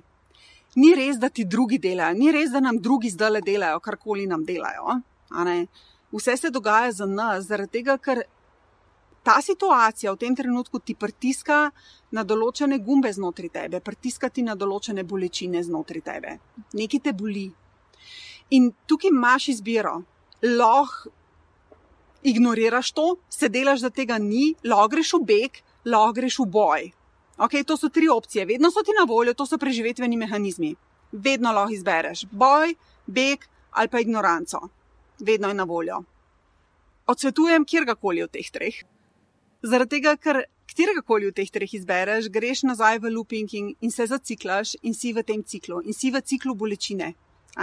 Ni 0.75 0.93
res, 0.95 1.19
da 1.21 1.29
ti 1.29 1.45
drugi 1.45 1.79
delajo, 1.79 2.17
ni 2.17 2.31
res, 2.35 2.51
da 2.51 2.59
nam 2.59 2.79
drugi 2.83 3.11
zdaj 3.13 3.37
le 3.37 3.41
delajo, 3.45 3.79
karkoli 3.79 4.25
nam 4.27 4.43
delajo. 4.45 4.97
Vse 6.15 6.37
se 6.37 6.49
dogaja 6.51 6.91
za 6.91 7.05
nas, 7.05 7.45
zaradi 7.47 7.79
tega, 7.79 7.97
ker 7.97 8.23
ta 9.25 9.39
situacija 9.41 10.11
v 10.13 10.19
tem 10.21 10.35
trenutku 10.37 10.79
ti 10.79 10.93
pritiska 10.93 11.71
na 12.13 12.23
določene 12.23 12.77
gumbe 12.83 13.09
znotraj 13.13 13.49
tebe, 13.55 13.81
pritiska 13.81 14.29
ti 14.29 14.43
na 14.45 14.53
določene 14.55 15.03
bolečine 15.03 15.63
znotraj 15.65 16.03
tebe. 16.05 16.35
Nekaj 16.77 17.01
te 17.07 17.13
boli. 17.17 17.47
In 18.53 18.69
tukaj 18.85 19.09
imaš 19.09 19.49
izbiro. 19.55 19.97
Lahko 20.45 21.09
ignoriraš 22.25 22.91
to, 22.91 23.15
se 23.29 23.49
delaš, 23.49 23.85
da 23.85 23.89
tega 23.93 24.17
ni, 24.17 24.53
lahko 24.63 24.95
greš 24.95 25.13
v 25.19 25.21
beg, 25.31 25.59
lahko 25.85 26.15
greš 26.19 26.39
v 26.41 26.45
boj. 26.57 26.87
Okay, 27.45 27.65
to 27.67 27.77
so 27.77 27.89
tri 27.89 28.07
opcije, 28.09 28.45
vedno 28.45 28.71
so 28.71 28.83
ti 28.83 28.95
na 28.97 29.03
voljo, 29.05 29.33
to 29.33 29.45
so 29.45 29.59
preživetveni 29.59 30.17
mehanizmi. 30.17 30.73
Vedno 31.11 31.51
lahko 31.51 31.75
izbereš 31.75 32.25
boj, 32.31 32.73
beg 33.05 33.45
ali 33.75 33.91
pa 33.91 33.99
ignoranco. 33.99 34.61
Vedno 35.19 35.47
je 35.47 35.53
na 35.53 35.63
voljo. 35.63 36.01
Odsvetujem 37.07 37.65
kjerkoli 37.65 38.23
od 38.23 38.31
teh 38.31 38.49
treh. 38.51 38.81
Zaradi 39.61 39.97
tega, 39.97 40.15
ker 40.17 40.43
kjerkoli 40.75 41.27
od 41.27 41.35
teh 41.35 41.51
treh 41.51 41.73
izbereš, 41.73 42.29
greš 42.33 42.63
nazaj 42.63 42.99
v 43.03 43.11
looping 43.13 43.53
in, 43.53 43.73
in 43.81 43.91
se 43.91 44.07
zaciklaš 44.07 44.75
in 44.81 44.93
si 44.93 45.13
v 45.13 45.23
tem 45.23 45.43
ciklu, 45.43 45.81
in 45.85 45.93
si 45.93 46.11
v 46.11 46.21
ciklu 46.21 46.55
bolečine, 46.55 47.13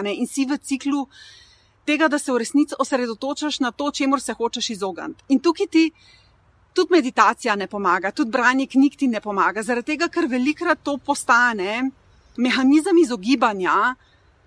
in 0.04 0.26
si 0.26 0.46
v 0.46 0.58
ciklu 0.58 1.06
tega, 1.86 2.08
da 2.08 2.18
se 2.18 2.32
v 2.32 2.38
resnici 2.42 2.74
osredotočaš 2.78 3.60
na 3.60 3.70
to, 3.70 3.90
čemu 3.90 4.18
se 4.18 4.32
hočeš 4.32 4.70
izogniti. 4.70 5.24
In 5.28 5.40
tukaj 5.40 5.66
ti 5.66 5.90
tudi 6.72 6.94
meditacija 6.94 7.56
ne 7.56 7.66
pomaga, 7.66 8.10
tudi 8.10 8.30
branje 8.30 8.66
knjig 8.66 8.96
ti 8.96 9.08
ne 9.08 9.20
pomaga, 9.20 9.62
zaradi 9.62 9.92
tega, 9.92 10.08
ker 10.08 10.26
velikrat 10.28 10.80
to 10.82 10.96
postane 10.98 11.90
mehanizem 12.36 12.98
izogibanja, 12.98 13.94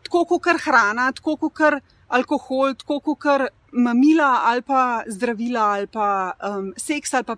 tako 0.04 0.25
kot 0.25 0.62
hrana, 0.63 1.12
tako 1.12 1.38
kot 1.38 1.82
alkohol, 2.08 2.74
tako 2.74 3.00
kot 3.00 3.50
mamila 3.72 4.42
ali 4.46 4.62
pa 4.62 5.04
zdravila 5.08 5.62
ali 5.62 5.88
pa 5.88 6.32
um, 6.50 6.74
seks 6.77 7.13
ali 7.13 7.24
pa 7.24 7.36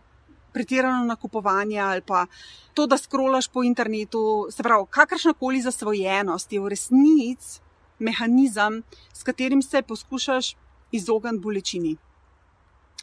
pretirano 0.53 1.05
nakupovanje 1.05 1.79
ali 1.79 2.01
pa 2.01 2.25
to, 2.73 2.87
da 2.87 2.97
skrolaš 2.97 3.47
po 3.47 3.63
internetu. 3.63 4.47
Se 4.51 4.63
pravi, 4.63 4.85
kakršna 4.89 5.33
koli 5.33 5.61
zasvojenost 5.61 6.53
je 6.53 6.59
v 6.59 6.69
resnici 6.69 7.66
mehanizem, 7.99 8.83
s 9.13 9.23
katerim 9.23 9.61
se 9.61 9.81
poskušaš 9.81 10.55
izogniti 10.91 11.43
bolečini. 11.43 11.95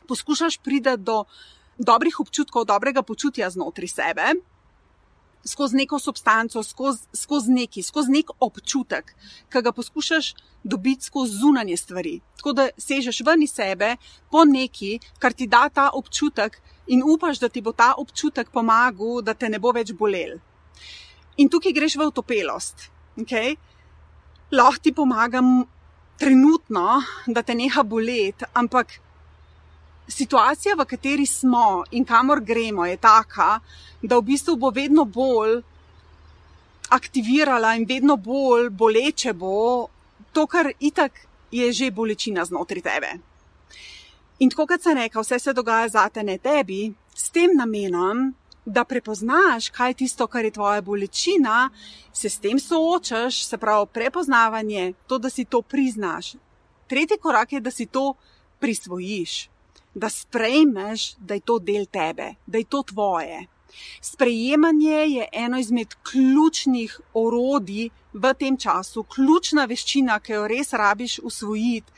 Poskušaš 0.09 0.59
priti 0.59 0.97
do 0.97 1.25
dobrih 1.79 2.21
občutkov, 2.21 2.65
dobrega 2.65 3.03
počutja 3.03 3.51
znotraj 3.51 3.89
sebe, 3.89 4.35
skozi 5.45 5.77
neko 5.77 5.99
substanco, 5.99 6.63
skozi, 6.63 7.03
skozi 7.13 7.53
neki, 7.53 7.83
skozi 7.83 8.13
nek 8.13 8.31
občutek, 8.41 9.15
ki 9.53 9.63
ga 9.63 9.73
poskušaš 9.73 10.35
dobiti 10.65 11.05
skozi 11.05 11.37
zunanje 11.37 11.77
stvari. 11.77 12.21
Tako 12.37 12.53
da 12.53 12.69
sežeš 12.79 13.21
ven 13.27 13.43
iz 13.43 13.53
sebe 13.53 13.97
po 14.31 14.45
neki, 14.45 14.99
kar 15.19 15.33
ti 15.33 15.47
da 15.47 15.69
ta 15.69 15.91
občutek 15.93 16.61
in 16.87 17.03
upaš, 17.03 17.39
da 17.39 17.49
ti 17.49 17.61
bo 17.61 17.73
ta 17.73 17.95
občutek 17.99 18.51
pomagal, 18.51 19.23
da 19.23 19.35
te 19.35 19.49
ne 19.49 19.59
bo 19.59 19.73
več 19.73 19.93
bolel. 19.93 20.39
In 21.37 21.49
tukaj 21.49 21.73
greš 21.73 21.97
v 21.97 22.09
utopelost. 22.09 22.91
Okay? 23.19 23.57
Lahko 24.53 24.83
ti 24.83 24.93
pomagam 24.93 25.65
trenutno, 26.19 27.03
da 27.27 27.43
te 27.43 27.55
neha 27.55 27.83
boleti, 27.83 28.45
ampak 28.55 29.01
situacija, 30.09 30.77
v 30.77 30.85
kateri 30.85 31.27
smo 31.27 31.85
in 31.91 32.05
kamor 32.05 32.41
gremo, 32.41 32.87
je 32.87 32.97
taka, 32.97 33.61
da 34.03 34.19
v 34.19 34.23
bistvu 34.23 34.57
bo 34.57 34.71
vedno 34.71 35.05
bolj 35.05 35.63
aktivirala 36.91 37.75
in 37.75 37.87
vedno 37.89 38.17
bolj 38.17 38.69
boleče 38.71 39.33
bo 39.33 39.89
to, 40.33 40.47
kar 40.47 40.73
itak 40.81 41.13
je 41.51 41.73
že 41.73 41.91
bolečina 41.91 42.45
znotraj 42.45 42.83
tebe. 42.83 43.11
In 44.39 44.51
tako 44.51 44.67
kot 44.67 44.83
sem 44.83 44.99
rekel, 44.99 45.23
vse 45.23 45.39
se 45.39 45.53
dogaja 45.53 45.89
za 45.89 46.09
te, 46.09 46.23
ne 46.23 46.39
tebi, 46.39 46.93
s 47.15 47.31
tem 47.31 47.55
namenom, 47.57 48.35
da 48.65 48.85
prepoznaš, 48.85 49.69
kaj 49.71 49.91
je 49.91 49.95
tisto, 49.95 50.27
kar 50.27 50.45
je 50.45 50.51
tvoja 50.51 50.81
bolečina, 50.81 51.71
se 52.13 52.29
s 52.29 52.39
tem 52.39 52.59
soočaš, 52.59 53.45
se 53.45 53.59
pravi 53.59 53.87
prepoznavanje, 53.93 54.93
to, 55.07 55.19
da 55.19 55.31
si 55.31 55.45
to 55.45 55.63
priznaš. 55.63 56.35
Tretji 56.89 57.19
korak 57.21 57.53
je, 57.53 57.61
da 57.61 57.71
si 57.71 57.87
to 57.87 58.15
prisvojiš 58.61 59.55
da 59.95 60.09
sprejmeš, 60.09 61.15
da 61.19 61.35
je 61.35 61.41
to 61.41 61.59
del 61.59 61.87
tebe, 61.87 62.35
da 62.47 62.59
je 62.59 62.65
to 62.65 62.83
tvoje. 62.83 63.47
Sprejemanje 64.01 64.91
je 64.91 65.29
eno 65.33 65.59
izmed 65.59 65.95
ključnih 66.11 67.01
orodij 67.15 67.89
v 68.13 68.35
tem 68.35 68.57
času, 68.57 69.03
ključna 69.03 69.65
veščina, 69.65 70.21
ki 70.21 70.33
jo 70.33 70.47
res 70.49 70.73
rabiš 70.73 71.19
usvojiti. 71.19 71.93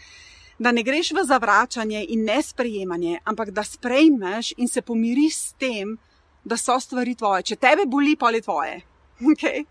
Da 0.59 0.73
ne 0.73 0.83
greš 0.83 1.13
v 1.13 1.25
zavračanje 1.25 2.05
in 2.09 2.25
nesprejemanje, 2.25 3.19
ampak 3.25 3.51
da 3.51 3.65
sprejmeš 3.65 4.55
in 4.57 4.69
se 4.69 4.83
pomiriš 4.83 5.37
s 5.37 5.53
tem, 5.61 5.99
da 6.47 6.57
so 6.57 6.79
stvari 6.81 7.17
tvoje. 7.19 7.43
Če 7.51 7.59
tebe 7.59 7.87
boli, 7.91 8.15
pa 8.17 8.31
je 8.31 8.45
tvoje. 8.47 8.77
Okay? 9.33 9.65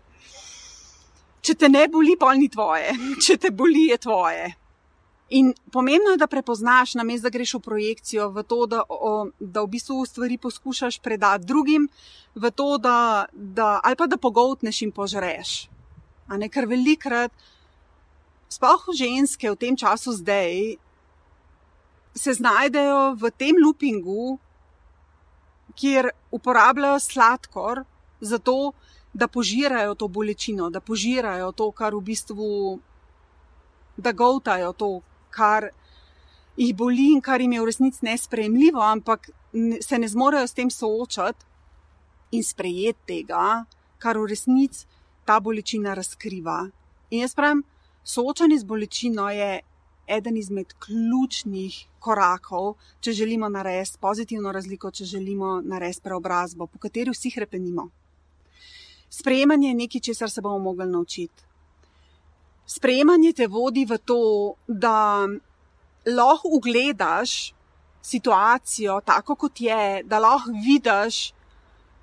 Če 1.46 1.54
te 1.54 1.68
ne 1.70 1.84
boli, 1.88 2.16
pa 2.18 2.32
ni 2.34 2.48
tvoje. 2.50 2.92
Če 3.24 3.36
te 3.38 3.52
boli, 3.54 3.86
je 3.92 3.98
tvoje. 4.02 4.48
In 5.38 5.52
pomembno 5.74 6.12
je, 6.12 6.18
da 6.18 6.26
prepoznaš, 6.30 6.94
namesto 6.98 7.26
da 7.26 7.32
greš 7.34 7.56
v 7.56 7.60
projekcijo, 7.62 8.28
v 8.34 8.42
to, 8.46 8.58
da, 8.70 8.82
o, 8.88 9.28
da 9.38 9.62
v 9.62 9.70
bistvu 9.74 10.04
stvari 10.06 10.38
poskušaš 10.38 11.00
predati 11.02 11.46
drugim, 11.46 11.88
v 12.34 12.50
to, 12.54 12.76
da, 12.78 13.26
da, 13.32 13.80
ali 13.82 13.98
pa 13.98 14.06
da 14.06 14.18
pogotneš 14.22 14.82
in 14.86 14.92
požreš. 14.94 15.54
Ne, 16.30 16.50
ker 16.50 16.66
velikrat, 16.70 17.34
sploh 18.50 18.86
ženske 18.94 19.50
v 19.50 19.58
tem 19.58 19.78
času 19.78 20.14
zdaj, 20.18 20.76
se 22.14 22.34
znajdejo 22.38 23.16
v 23.18 23.30
tem 23.34 23.58
loopingu, 23.62 24.38
kjer 25.76 26.10
uporabljajo 26.30 26.98
sladkor 27.00 27.84
za 28.20 28.38
to, 28.38 28.72
da 29.12 29.28
požirajo 29.28 29.94
to 29.94 30.08
bolečino, 30.08 30.70
da 30.70 30.80
požirajo 30.80 31.52
to, 31.52 31.70
kar 31.72 31.94
v 31.94 32.00
bistvu. 32.00 32.78
Da 33.96 34.12
govtajo 34.12 34.72
to, 34.72 34.90
kar 35.30 35.70
jih 36.56 36.74
boli 36.76 37.12
in 37.12 37.20
kar 37.20 37.40
jim 37.40 37.52
je 37.52 37.60
v 37.60 37.68
resnici 37.70 38.04
nespremljivo, 38.04 38.80
ampak 38.80 39.30
se 39.80 39.98
ne 39.98 40.08
zmorejo 40.08 40.46
s 40.46 40.52
tem 40.52 40.70
soočati 40.70 41.44
in 42.36 42.44
sprejeti 42.44 43.06
tega, 43.06 43.64
kar 43.98 44.18
v 44.18 44.26
resnici 44.28 44.86
ta 45.24 45.40
bolečina 45.40 45.94
razkriva. 45.94 46.66
In 47.10 47.24
jaz 47.24 47.34
pravim, 47.34 47.64
soočanje 48.04 48.58
z 48.58 48.64
bolečino 48.64 49.30
je 49.30 49.60
eden 50.06 50.36
izmed 50.36 50.72
ključnih 50.78 51.76
korakov, 51.98 52.74
če 53.00 53.12
želimo 53.12 53.48
narediti 53.48 53.98
pozitivno 54.00 54.52
razliko, 54.52 54.90
če 54.90 55.04
želimo 55.04 55.60
narediti 55.64 56.04
preobrazbo, 56.04 56.66
po 56.66 56.78
kateri 56.78 57.10
vsi 57.10 57.30
krepenimo. 57.34 57.88
Sprejemanje 59.10 59.68
je 59.68 59.74
nekaj, 59.74 60.00
česar 60.00 60.30
se 60.30 60.40
bomo 60.40 60.58
mogli 60.58 60.86
naučiti. 60.86 61.42
Sprejemanje 62.66 63.32
te 63.32 63.46
vodi 63.46 63.84
v 63.86 63.98
to, 63.98 64.54
da 64.66 65.26
lahko 66.06 66.48
ugledaš 66.58 67.54
situacijo, 68.02 69.00
tako 69.04 69.34
kot 69.34 69.60
je, 69.60 70.02
da 70.04 70.18
lahko 70.18 70.50
vidiš, 70.66 71.32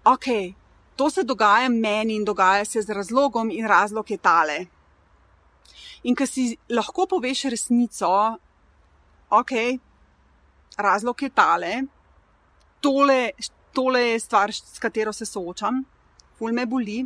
ok, 0.04 0.28
to 0.96 1.10
se 1.10 1.24
dogaja 1.24 1.70
meni 1.70 2.16
in 2.16 2.26
dogaja 2.26 2.66
se 2.66 2.82
z 2.82 2.90
razlogom, 2.90 3.52
in 3.52 3.68
razlog 3.68 4.12
je 4.12 4.18
tale. 4.18 4.66
In 6.04 6.16
ker 6.16 6.28
si 6.28 6.52
lahko 6.70 7.08
poveš 7.08 7.46
resnico, 7.54 8.12
ok, 9.32 9.54
razlog 10.78 11.22
je 11.22 11.30
tale, 11.30 11.74
tole, 12.84 13.32
tole 13.74 14.02
je 14.12 14.20
stvar, 14.20 14.52
s 14.52 14.80
katero 14.80 15.14
se 15.14 15.26
soočam, 15.26 15.84
ful 16.38 16.52
me 16.54 16.66
boli. 16.66 17.04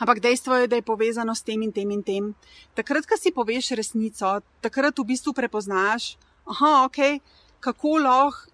Ampak 0.00 0.22
dejstvo 0.24 0.56
je, 0.56 0.68
da 0.68 0.78
je 0.78 0.82
povezano 0.82 1.34
s 1.34 1.44
tem 1.44 1.62
in 1.62 1.72
tem 1.72 1.90
in 1.90 2.02
tem. 2.02 2.30
Takrat, 2.74 3.04
ko 3.04 3.18
si 3.20 3.34
poveš 3.36 3.74
resnico, 3.76 4.38
takrat 4.64 4.96
v 4.96 5.04
bistvu 5.12 5.34
prepoznaš, 5.36 6.14
aha, 6.48 6.86
ok, 6.88 7.20
kako 7.60 7.98
lahko 8.00 8.48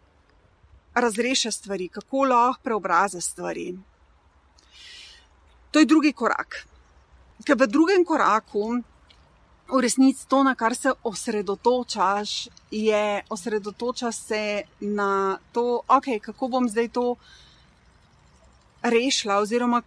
razreša 0.96 1.50
stvari, 1.50 1.86
kako 1.88 2.24
lahko 2.24 2.62
preobraza 2.64 3.20
stvari. 3.20 3.76
To 5.70 5.78
je 5.78 5.86
drugi 5.86 6.12
korak. 6.12 6.66
Ker 7.44 7.54
v 7.60 7.68
drugem 7.68 8.04
koraku, 8.04 8.80
v 9.68 9.80
resnici 9.82 10.28
to, 10.28 10.42
na 10.42 10.54
kar 10.54 10.74
se 10.74 10.92
osredotočaš, 11.02 12.48
je 12.70 13.22
osredotoča 13.30 14.12
se 14.12 14.62
na 14.80 15.38
to, 15.52 15.80
okay, 15.88 16.20
kako 16.20 16.48
bom 16.48 16.68
zdaj 16.68 16.88
to 16.88 17.16
rešila, 18.82 19.38
oziroma 19.38 19.82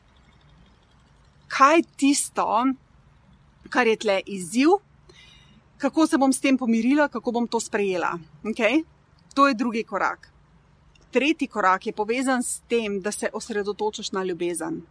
kaj 1.47 1.77
je 1.77 1.83
tisto, 1.97 2.65
kar 3.69 3.87
je 3.87 3.95
tle 3.95 4.21
izziv, 4.25 4.69
kako 5.77 6.07
se 6.07 6.17
bom 6.17 6.33
s 6.33 6.39
tem 6.39 6.57
pomirila, 6.57 7.07
kako 7.07 7.31
bom 7.31 7.47
to 7.47 7.59
sprejela. 7.59 8.19
Okay? 8.43 8.83
To 9.33 9.47
je 9.47 9.53
drugi 9.53 9.83
korak. 9.83 10.31
Tretji 11.11 11.47
korak 11.47 11.87
je 11.87 11.93
povezan 11.93 12.43
s 12.43 12.59
tem, 12.69 13.01
da 13.01 13.11
se 13.11 13.29
osredotočaš 13.33 14.11
na 14.11 14.23
ljubezen. 14.23 14.81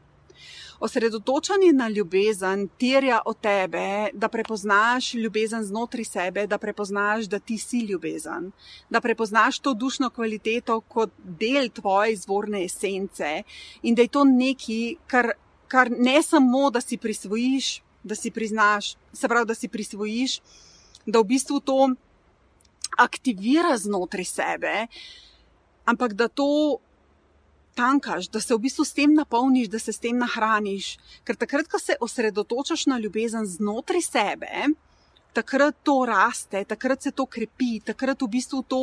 Osredotočanje 0.80 1.73
na 1.73 1.88
ljubezen 1.88 2.68
terja 2.78 3.21
od 3.26 3.40
tebe, 3.40 4.09
da 4.12 4.28
prepoznaš 4.28 5.14
ljubezen 5.14 5.64
znotraj 5.64 6.04
sebe, 6.04 6.47
da 6.47 6.59
prepoznaš, 6.59 7.25
da 7.26 7.38
ti 7.38 7.59
si 7.59 7.80
ljubezen, 7.80 8.52
da 8.90 9.00
prepoznaš 9.00 9.59
to 9.59 9.75
dušno 9.75 10.11
kvaliteto 10.11 10.80
kot 10.80 11.11
del 11.18 11.68
tvoje 11.68 12.12
izvorne 12.12 12.64
esence 12.64 13.42
in 13.83 13.95
da 13.95 14.02
je 14.02 14.09
to 14.09 14.25
nekaj, 14.25 14.95
kar, 15.07 15.33
kar 15.68 15.90
ne 15.90 16.23
samo, 16.23 16.71
da 16.71 16.80
si 16.80 16.97
prisvojiš, 16.97 17.83
da 18.02 18.14
si 18.14 18.30
priznaš, 18.30 18.95
se 19.12 19.28
pravi, 19.28 19.47
da 19.47 19.54
si 19.54 19.68
prisvojiš, 19.68 20.40
da 21.07 21.18
v 21.18 21.25
bistvu 21.25 21.61
to 21.61 21.88
aktivira 22.99 23.76
znotraj 23.76 24.25
sebe, 24.25 24.87
ampak 25.85 26.12
da 26.12 26.28
to 26.28 26.78
tankaš, 27.78 28.28
da 28.35 28.40
se 28.42 28.54
v 28.54 28.64
bistvu 28.66 28.85
s 28.85 28.97
tem 28.97 29.14
napolniš, 29.14 29.70
da 29.70 29.78
se 29.78 29.92
s 29.94 30.02
tem 30.02 30.18
nahraniš. 30.18 30.97
Ker 31.25 31.38
takrat, 31.38 31.68
ko 31.70 31.78
se 31.78 31.97
osredotočaš 32.00 32.87
na 32.90 32.99
ljubezen 32.99 33.47
znotraj 33.47 34.02
sebe, 34.02 34.66
takrat 35.32 35.76
to 35.87 36.00
raste, 36.08 36.64
takrat 36.64 37.02
se 37.02 37.12
to 37.12 37.26
krepi, 37.26 37.78
takrat 37.80 38.23
v 38.23 38.30
bistvu 38.38 38.62
to. 38.66 38.82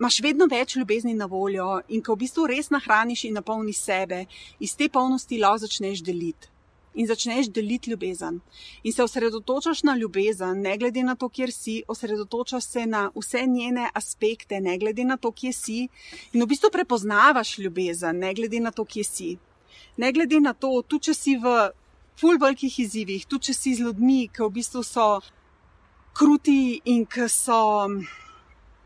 Imáš 0.00 0.22
vedno 0.24 0.46
več 0.48 0.78
ljubezni 0.80 1.12
na 1.14 1.26
voljo, 1.28 1.82
in 1.92 2.00
ko 2.00 2.16
v 2.16 2.24
bistvu 2.24 2.46
res 2.48 2.70
nahraniš 2.72 3.26
in 3.28 3.36
napolniš 3.36 3.82
sebe, 3.84 4.24
iz 4.60 4.72
te 4.72 4.88
polnosti 4.88 5.40
lahko 5.42 5.66
začneš 5.66 6.00
deliti 6.06 6.48
in 6.94 7.06
začneš 7.06 7.48
deliti 7.48 7.90
ljubezen. 7.90 8.40
In 8.82 8.92
se 8.92 9.02
osredotočaš 9.02 9.82
na 9.82 9.96
ljubezen, 9.96 10.60
ne 10.60 10.76
glede 10.78 11.02
na 11.02 11.14
to, 11.14 11.28
kjer 11.28 11.52
si, 11.52 11.82
osredotočaš 11.88 12.64
se 12.64 12.86
na 12.86 13.10
vse 13.14 13.46
njene 13.46 13.90
aspekte, 13.94 14.60
ne 14.60 14.78
glede 14.78 15.04
na 15.04 15.16
to, 15.16 15.32
kje 15.32 15.52
si, 15.52 15.88
in 16.32 16.42
v 16.42 16.46
bistvu 16.46 16.70
prepoznavaš 16.72 17.58
ljubezen, 17.58 18.18
ne 18.18 18.34
glede 18.34 18.60
na 18.60 18.70
to, 18.70 18.84
kje 18.84 19.04
si. 19.04 19.36
Ne 19.96 20.12
glede 20.12 20.40
na 20.40 20.52
to, 20.52 20.82
tudi 20.82 21.10
če 21.10 21.14
si 21.14 21.36
v 21.36 21.70
ful 22.20 22.38
velikih 22.40 22.80
izzivih, 22.84 23.26
tudi 23.26 23.50
če 23.50 23.54
si 23.54 23.74
z 23.74 23.86
ljudmi, 23.86 24.28
ki 24.28 24.42
v 24.42 24.50
bistvu 24.58 24.82
so 24.84 25.20
kruti 26.16 26.80
in 26.84 27.06
ki 27.06 27.28
so. 27.28 27.62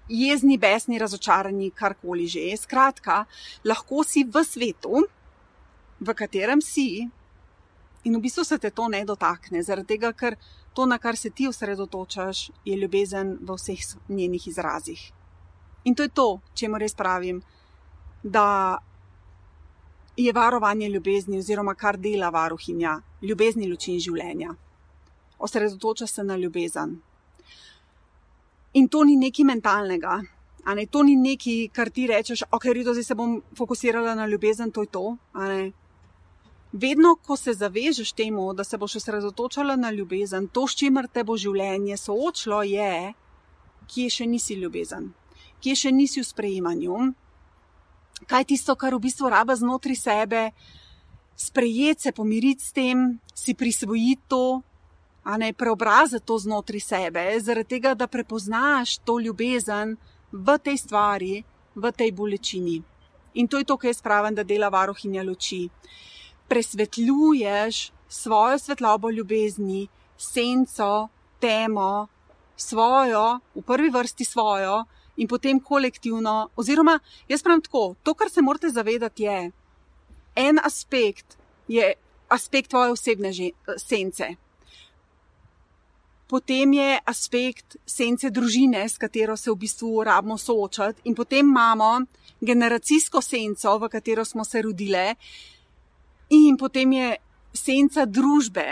Jezni, 0.04 0.58
besni, 0.60 0.98
razočarani, 1.00 1.70
karkoli 1.72 2.26
že. 2.28 2.42
Skratka, 2.60 3.22
lahko 3.64 4.02
si 4.04 4.20
v 4.28 4.42
svetu, 4.44 5.00
v 6.00 6.12
katerem 6.12 6.60
si, 6.60 7.08
In 8.04 8.16
v 8.16 8.20
bistvu 8.20 8.44
se 8.44 8.58
te 8.58 8.70
to 8.70 8.88
ne 8.88 9.04
dotakne, 9.04 9.62
zaradi 9.62 9.94
tega, 9.94 10.12
ker 10.12 10.36
to, 10.76 10.84
na 10.86 10.98
kar 10.98 11.16
se 11.16 11.30
ti 11.30 11.48
osredotočaš, 11.48 12.50
je 12.64 12.76
ljubezen 12.76 13.38
v 13.40 13.56
vseh 13.56 13.84
njenih 14.08 14.48
izrazih. 14.48 15.00
In 15.84 15.94
to 15.94 16.02
je 16.02 16.12
to, 16.12 16.40
če 16.54 16.68
mu 16.68 16.80
res 16.80 16.94
pravim, 16.94 17.40
da 18.22 18.78
je 20.16 20.32
varovanje 20.32 20.88
ljubezni, 20.88 21.38
oziroma 21.38 21.74
kar 21.74 21.96
dela 21.96 22.30
varuhinja, 22.30 22.98
ljubezni 23.22 23.68
luči 23.70 23.98
življenja. 24.00 24.54
Osredotoča 25.38 26.06
se 26.06 26.24
na 26.24 26.36
ljubezen. 26.36 26.98
In 28.74 28.88
to 28.88 29.04
ni 29.04 29.16
nekaj 29.16 29.44
mentalnega, 29.48 30.18
ne, 30.74 30.86
to 30.86 31.02
ni 31.02 31.16
nekaj, 31.16 31.68
kar 31.72 31.90
ti 31.90 32.06
rečeš, 32.10 32.44
ok, 32.50 32.68
rito, 32.72 32.92
zdaj 32.92 33.04
se 33.04 33.14
bom 33.14 33.38
fokusirala 33.56 34.14
na 34.14 34.26
ljubezen, 34.26 34.72
to 34.72 34.84
je 34.84 34.92
to 34.92 35.06
vedno, 36.74 37.14
ko 37.14 37.36
se 37.36 37.52
zavežeš 37.52 38.12
temu, 38.12 38.52
da 38.52 38.64
se 38.64 38.78
boš 38.78 38.96
osredotočala 38.96 39.76
na 39.76 39.90
ljubezen, 39.90 40.48
to, 40.48 40.66
s 40.66 40.74
čimer 40.74 41.06
te 41.08 41.22
bo 41.24 41.36
življenje 41.38 41.96
soočilo, 41.96 42.62
je, 42.66 43.12
kje 43.86 44.10
še 44.10 44.26
nisi 44.26 44.56
ljubezen, 44.58 45.12
kje 45.62 45.76
še 45.84 45.92
nisi 45.94 46.22
v 46.22 46.26
sprejemanju, 46.26 46.96
kaj 48.26 48.42
je 48.42 48.48
tisto, 48.54 48.74
kar 48.74 48.96
v 48.96 49.04
bistvu 49.06 49.30
raba 49.30 49.54
znotraj 49.54 50.00
sebe, 50.00 50.42
sprejeti 51.38 52.08
se, 52.08 52.12
pomiriti 52.12 52.64
s 52.64 52.74
tem, 52.74 53.04
si 53.34 53.54
prisvojiti 53.54 54.28
to. 54.28 54.62
A 55.24 55.38
ne 55.40 55.54
preobraziti 55.56 56.26
to 56.28 56.36
znotraj 56.36 56.82
sebe, 56.84 57.22
zaradi 57.40 57.78
tega, 57.78 57.94
da 57.96 58.04
prepoznaš 58.12 58.98
to 59.08 59.14
ljubezen 59.24 59.94
v 60.32 60.56
tej 60.60 60.76
stvari, 60.76 61.38
v 61.74 61.92
tej 61.96 62.12
bolečini. 62.12 62.74
In 63.40 63.48
to 63.48 63.56
je 63.56 63.64
to, 63.64 63.78
kar 63.80 63.88
jaz 63.88 64.02
pravim, 64.04 64.36
da 64.36 64.44
dela 64.44 64.68
varohinja 64.68 65.24
luči 65.24 65.62
presvetljuješ 66.48 67.92
svojo 68.08 68.58
svetlobo 68.58 69.10
ljubezni, 69.10 69.88
senco, 70.18 71.08
temo, 71.40 72.06
svojo, 72.56 73.40
v 73.54 73.62
prvi 73.62 73.90
vrsti 73.90 74.24
svojo 74.24 74.84
in 75.16 75.28
potem 75.28 75.60
kolektivno. 75.60 76.48
Oziroma, 76.56 76.98
jaz 77.28 77.42
pravim 77.42 77.62
tako, 77.62 77.94
to, 78.02 78.14
kar 78.14 78.30
se 78.30 78.42
morate 78.42 78.68
zavedati, 78.68 79.22
je 79.22 79.50
en 80.34 80.58
aspekt, 80.62 81.36
je 81.68 81.92
aspekt 82.28 82.70
tvoje 82.70 82.92
osebne 82.92 83.32
sence. 83.78 84.34
Potem 86.26 86.72
je 86.72 86.98
aspekt 87.04 87.76
sence 87.86 88.30
družine, 88.30 88.88
s 88.88 88.98
katero 88.98 89.36
se 89.36 89.50
v 89.50 89.58
bistvu 89.60 90.04
rabimo 90.04 90.38
soočati, 90.38 91.02
in 91.04 91.14
potem 91.14 91.46
imamo 91.46 92.00
generacijsko 92.40 93.20
senco, 93.22 93.78
v 93.78 93.88
katero 93.88 94.24
smo 94.24 94.44
se 94.44 94.62
rodili, 94.62 95.14
in 96.34 96.56
potem 96.58 96.92
je 96.92 97.16
senca 97.54 98.04
družbe. 98.06 98.66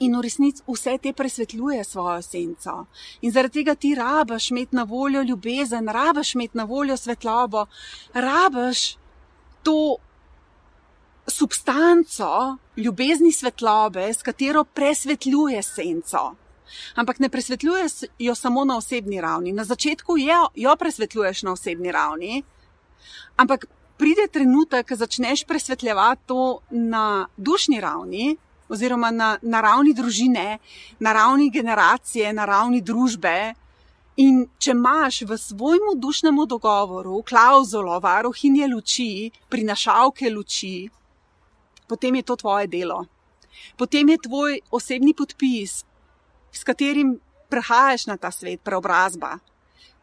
In 0.00 0.14
v 0.16 0.22
resnici 0.24 0.62
vse 0.64 0.96
te 1.02 1.12
presvetljuje 1.12 1.84
svojo 1.84 2.22
senco. 2.24 2.86
In 3.20 3.32
zaradi 3.32 3.60
tega 3.60 3.74
ti 3.74 3.94
rabaš 3.94 4.50
imeti 4.50 4.76
na 4.76 4.86
voljo 4.88 5.22
ljubezen, 5.22 5.88
rabaš 5.88 6.34
imeti 6.34 6.56
na 6.56 6.64
voljo 6.64 6.96
svetlobo, 6.96 7.66
rabaš 8.14 8.96
to 9.62 9.96
substanco 11.26 12.56
ljubezni 12.76 13.32
svetlobe, 13.32 14.08
s 14.14 14.22
katero 14.22 14.64
presvetljuje 14.64 15.62
senco. 15.62 16.34
Ampak 16.94 17.18
ne 17.18 17.28
presvetljuješ 17.28 17.92
jo 18.18 18.34
samo 18.34 18.64
na 18.64 18.76
osebni 18.76 19.20
ravni. 19.20 19.52
Na 19.52 19.64
začetku 19.64 20.18
jo, 20.18 20.48
jo 20.54 20.76
presvetljuješ 20.76 21.42
na 21.42 21.52
osebni 21.52 21.92
ravni, 21.92 22.42
ampak 23.36 23.66
pride 24.00 24.24
trenutek, 24.32 24.88
ko 24.88 24.96
začneš 24.96 25.44
presvetljati 25.44 26.24
to 26.26 26.60
na 26.70 27.26
dušni 27.36 27.80
ravni, 27.80 28.36
oziroma 28.68 29.10
na, 29.10 29.34
na 29.42 29.60
ravni 29.60 29.92
družine, 29.94 30.58
na 31.00 31.12
ravni 31.12 31.50
generacije, 31.50 32.32
na 32.32 32.46
ravni 32.48 32.80
družbe. 32.80 33.52
In 34.20 34.46
če 34.58 34.72
imaš 34.72 35.20
v 35.28 35.36
svojem 35.38 35.92
dušnem 36.00 36.40
dogovoru 36.48 37.22
klauzulo 37.28 37.98
varohinje 38.00 38.66
luči, 38.72 39.30
prinašalke 39.48 40.30
luči, 40.30 40.88
potem 41.88 42.20
je 42.20 42.22
to 42.22 42.36
tvoje 42.36 42.66
delo. 42.72 43.04
Potem 43.76 44.08
je 44.08 44.24
tvoj 44.24 44.60
osebni 44.70 45.14
podpis, 45.14 45.84
s 46.52 46.64
katerim 46.64 47.18
prehajaš 47.52 48.06
na 48.06 48.16
ta 48.16 48.30
svet, 48.30 48.60
preobrazba 48.64 49.38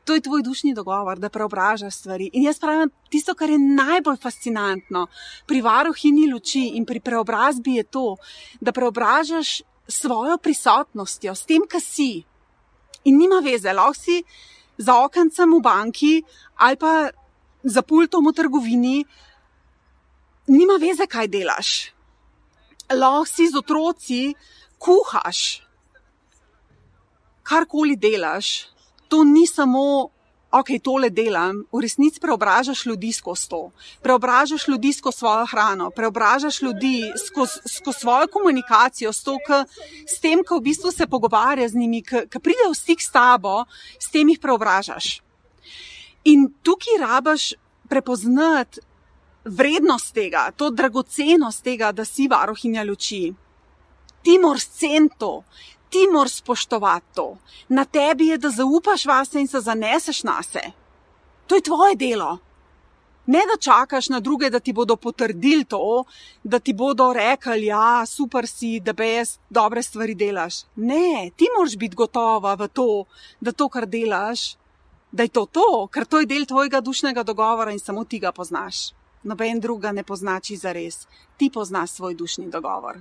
to 0.08 0.15
je 0.15 0.24
tvoj 0.24 0.41
dušni 0.43 0.74
dogovor, 0.74 1.20
da 1.20 1.30
preobražaš 1.30 1.96
stvari. 1.96 2.30
In 2.34 2.46
jaz 2.48 2.60
pravim, 2.60 2.89
tisto, 3.12 3.34
kar 3.36 3.50
je 3.50 3.60
najbolj 3.60 4.15
fascinantno 4.24 5.08
pri 5.48 5.60
varuhini 5.62 6.30
luči 6.32 6.62
in 6.80 6.86
pri 6.86 7.02
preobrazbi, 7.04 7.76
je 7.82 7.84
to, 7.84 8.15
da 8.62 8.72
preobražaš 8.72 9.62
svojo 9.88 10.38
prisotnostjo, 10.38 11.36
s 11.36 11.43
tem, 11.46 11.65
kar 11.67 11.84
si. 11.84 12.24
In 13.04 13.20
nima 13.20 13.41
veze, 13.43 13.74
lahko 13.74 14.00
si 14.00 14.22
za 14.78 14.96
okencem 15.04 15.52
v 15.52 15.60
banki 15.62 16.13
ali 16.56 16.80
pa 16.80 17.10
za 17.63 17.82
pultom 17.82 18.32
v 18.32 18.34
trgovini, 18.34 19.04
nima 20.48 20.80
veze, 20.80 21.04
kaj 21.04 21.28
delaš. 21.28 21.74
Lahko 22.96 23.26
si 23.28 23.50
z 23.52 23.60
otroci 23.60 24.22
kuhaš, 24.80 25.43
karkoli 27.43 28.00
delaš, 28.00 28.72
to 29.08 29.24
ni 29.24 29.48
samo 29.48 30.10
ok, 30.52 30.80
tole 30.84 31.10
delam, 31.10 31.65
v 31.72 31.82
resnici 31.84 32.20
preobražaš 32.20 32.86
ljudi 32.86 33.12
skozi 33.12 33.50
to. 33.50 33.72
Preobražaš 34.02 34.67
ljudi 34.67 34.93
skozi 34.93 35.17
svojo 35.17 35.46
hrano, 35.46 35.89
preobražaš 35.91 36.62
ljudi 36.62 37.04
skozi, 37.28 37.60
skozi 37.65 38.00
svojo 38.00 38.28
komunikacijo, 38.28 39.13
s, 39.13 39.24
to, 39.24 39.38
k, 39.38 39.65
s 40.08 40.20
tem, 40.20 40.43
ko 40.48 40.58
v 40.58 40.67
bistvu 40.70 40.91
se 40.91 41.08
pogovarja 41.08 41.67
z 41.70 41.76
njimi, 41.76 42.02
ki 42.04 42.39
pride 42.39 42.70
v 42.70 42.76
stik 42.76 43.02
s 43.02 43.12
tabo, 43.12 43.65
s 44.00 44.12
tem 44.12 44.30
jih 44.30 44.39
preobražaš. 44.39 45.22
In 46.24 46.48
tukaj 46.63 47.00
rabaš 47.00 47.54
prepoznati 47.89 48.80
vrednost 49.46 50.13
tega, 50.13 50.52
to 50.52 50.70
dragocenost 50.70 51.63
tega, 51.63 51.91
da 51.91 52.06
si 52.06 52.28
varohinja 52.28 52.84
luči. 52.84 53.34
Ti 54.28 54.34
moraš 54.44 54.66
ceniti 54.68 55.16
to, 55.18 55.44
ti 55.90 56.08
moraš 56.12 56.34
spoštovati 56.42 57.06
to. 57.16 57.38
Na 57.70 57.86
tebi 57.86 58.28
je, 58.28 58.38
da 58.38 58.50
zaupaš 58.50 59.06
vase 59.06 59.40
in 59.40 59.48
se 59.48 59.60
zaneseš 59.60 60.24
na 60.24 60.44
se. 60.44 60.60
To 61.48 61.56
je 61.56 61.62
tvoje 61.62 61.96
delo. 61.96 62.38
Ne 63.26 63.46
da 63.48 63.56
čakaš 63.60 64.10
na 64.10 64.20
druge, 64.20 64.50
da 64.50 64.60
ti 64.60 64.74
bodo 64.74 64.96
potrdili 64.96 65.63
to, 65.63 66.04
da 66.44 66.60
ti 66.60 66.74
bodo 66.74 67.13
rekli, 67.13 67.52
da 67.52 67.66
ja, 67.66 68.00
je 68.00 68.06
super, 68.06 68.48
si, 68.48 68.80
da 68.80 68.94
bejs 68.94 69.38
dobre 69.50 69.84
stvari 69.84 70.16
delaš. 70.16 70.62
Ne, 70.76 71.32
ti 71.36 71.48
moraš 71.58 71.78
biti 71.78 71.96
gotova 71.96 72.56
v 72.56 72.68
to, 72.68 73.06
da 73.40 73.52
to, 73.52 73.70
kar 73.70 73.86
delaš, 73.86 74.56
da 75.12 75.24
je 75.24 75.30
to 75.30 75.46
to, 75.46 75.88
ker 75.88 76.06
to 76.06 76.20
je 76.20 76.26
del 76.26 76.46
tvojega 76.46 76.82
dušnega 76.82 77.24
dogovora 77.24 77.72
in 77.72 77.80
samo 77.80 78.04
ti 78.04 78.20
ga 78.20 78.32
poznaš. 78.32 78.90
Noben 79.24 79.60
druga 79.60 79.92
ne 79.92 80.04
poznači 80.04 80.56
za 80.56 80.72
res. 80.72 81.08
Ti 81.38 81.50
poznaš 81.54 81.92
svoj 81.92 82.16
dušni 82.16 82.52
dogovor. 82.52 83.00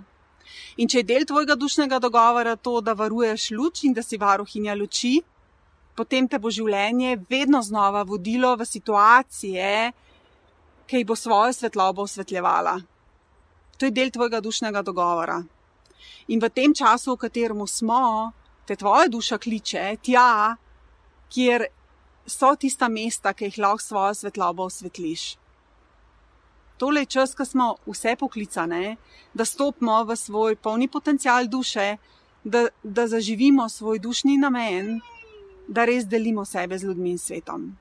In 0.77 0.89
če 0.89 1.03
je 1.03 1.09
del 1.09 1.25
tvojega 1.27 1.57
dušnega 1.57 1.99
dogovora 2.03 2.57
to, 2.57 2.81
da 2.81 2.93
varuješ 2.93 3.51
luč 3.57 3.85
in 3.85 3.95
da 3.97 4.03
si 4.03 4.19
varuhinja 4.21 4.75
luči, 4.75 5.21
potem 5.97 6.29
te 6.29 6.39
bo 6.39 6.53
življenje 6.53 7.17
vedno 7.31 7.63
znova 7.63 8.03
vodilo 8.03 8.55
v 8.57 8.67
situacije, 8.69 9.71
ki 10.87 11.05
bo 11.05 11.17
svojo 11.17 11.53
svetlobo 11.53 12.05
osvetljevala. 12.07 12.77
To 13.77 13.89
je 13.89 13.93
del 13.93 14.11
tvojega 14.11 14.41
dušnega 14.41 14.83
dogovora. 14.83 15.41
In 16.29 16.41
v 16.41 16.51
tem 16.51 16.75
času, 16.75 17.15
v 17.15 17.23
katerem 17.27 17.67
smo, 17.67 18.33
te 18.67 18.77
tvoja 18.77 19.09
duša 19.09 19.39
kliče 19.39 19.97
tja, 20.03 20.57
kjer 21.33 21.67
so 22.27 22.55
tista 22.55 22.89
mesta, 22.89 23.33
ki 23.33 23.51
jih 23.51 23.59
lahko 23.63 23.83
svojo 23.83 24.15
svetlobo 24.15 24.67
osvetliš 24.71 25.35
tole 26.79 27.01
je 27.01 27.07
čas, 27.17 27.35
ko 27.35 27.45
smo 27.45 27.75
vse 27.87 28.17
poklicane, 28.17 28.97
da 29.35 29.45
stopimo 29.45 30.05
v 30.05 30.17
svoj 30.17 30.57
polni 30.57 30.89
potencial 30.89 31.49
duše, 31.49 31.97
da, 32.45 32.67
da 32.83 33.07
zaživimo 33.09 33.69
svoj 33.69 33.99
dušni 33.99 34.37
namen, 34.39 35.01
da 35.69 35.85
res 35.85 36.07
delimo 36.07 36.45
sebe 36.45 36.79
z 36.79 36.87
ljudmi 36.87 37.11
in 37.11 37.19
svetom. 37.19 37.77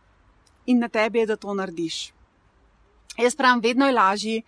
In 0.66 0.80
na 0.80 0.90
tebi 0.90 1.20
je, 1.20 1.26
da 1.26 1.36
to 1.36 1.54
narediš. 1.54 2.12
Jaz 3.18 3.36
pravim, 3.36 3.62
vedno 3.62 3.86
je 3.86 3.94
lažje, 3.94 4.42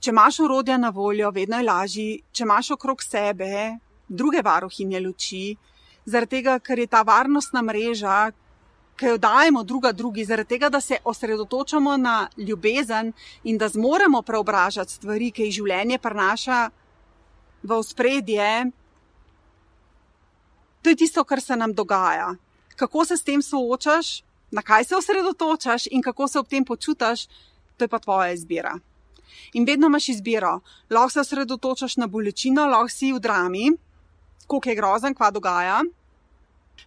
če 0.00 0.10
imaš 0.10 0.40
urodja 0.40 0.78
na 0.78 0.88
voljo, 0.90 1.30
vedno 1.30 1.58
je 1.60 1.66
lažje, 1.66 2.06
če 2.32 2.44
imaš 2.44 2.70
okrog 2.74 3.02
sebe 3.02 3.78
druge 4.08 4.42
varuhinje 4.42 5.00
luči, 5.00 5.56
zaradi 6.04 6.38
tega, 6.38 6.58
ker 6.58 6.78
je 6.78 6.86
ta 6.86 7.02
varnostna 7.06 7.62
mreža, 7.62 8.32
ki 9.02 9.08
jo 9.08 9.18
dajemo 9.18 9.64
druga 9.64 9.90
drugi, 9.92 10.24
zaradi 10.24 10.48
tega, 10.48 10.68
da 10.68 10.80
se 10.80 10.96
osredotočamo 11.04 11.96
na 11.96 12.28
ljubezen 12.36 13.12
in 13.44 13.58
da 13.58 13.68
zmoremo 13.68 14.22
preobražati 14.22 14.92
stvari, 14.92 15.32
ki 15.34 15.48
jih 15.48 15.54
življenje 15.56 15.98
prenaša 15.98 16.58
v 17.62 17.74
ospredje. 17.74 18.50
To 20.82 20.92
je 20.92 20.98
tisto, 21.00 21.24
kar 21.24 21.42
se 21.42 21.56
nam 21.56 21.74
dogaja. 21.74 22.28
Kako 22.78 23.04
se 23.04 23.16
s 23.16 23.26
tem 23.26 23.42
soočaš, 23.42 24.22
na 24.54 24.62
kaj 24.62 24.84
se 24.84 24.96
osredotočaš 24.96 25.88
in 25.90 26.02
kako 26.02 26.28
se 26.28 26.38
ob 26.38 26.46
tem 26.46 26.64
počutiš, 26.64 27.26
to 27.76 27.84
je 27.84 27.88
pa 27.88 27.98
tvoja 27.98 28.30
izbira. 28.36 28.76
In 29.58 29.66
vedno 29.66 29.90
imaš 29.90 30.08
izbiro. 30.14 30.60
Lahko 30.90 31.10
se 31.10 31.20
osredotočaš 31.26 31.96
na 31.96 32.06
bolečino, 32.06 32.68
lahko 32.70 32.94
si 32.94 33.10
v 33.12 33.18
drami, 33.18 33.72
koliko 34.46 34.68
je 34.68 34.78
grozen, 34.78 35.18
kva 35.18 35.32
dogaja. 35.34 35.80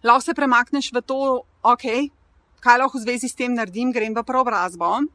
Lahko 0.04 0.20
se 0.20 0.34
premakneš 0.34 0.92
v 0.92 1.02
to, 1.02 1.42
ok, 1.62 1.84
kaj 2.60 2.78
lahko 2.78 2.98
v 2.98 3.04
zvezi 3.06 3.28
s 3.28 3.38
tem 3.38 3.54
naredim, 3.54 3.92
grem 3.92 4.14
v 4.14 4.24
preobrazbo. 4.26 5.06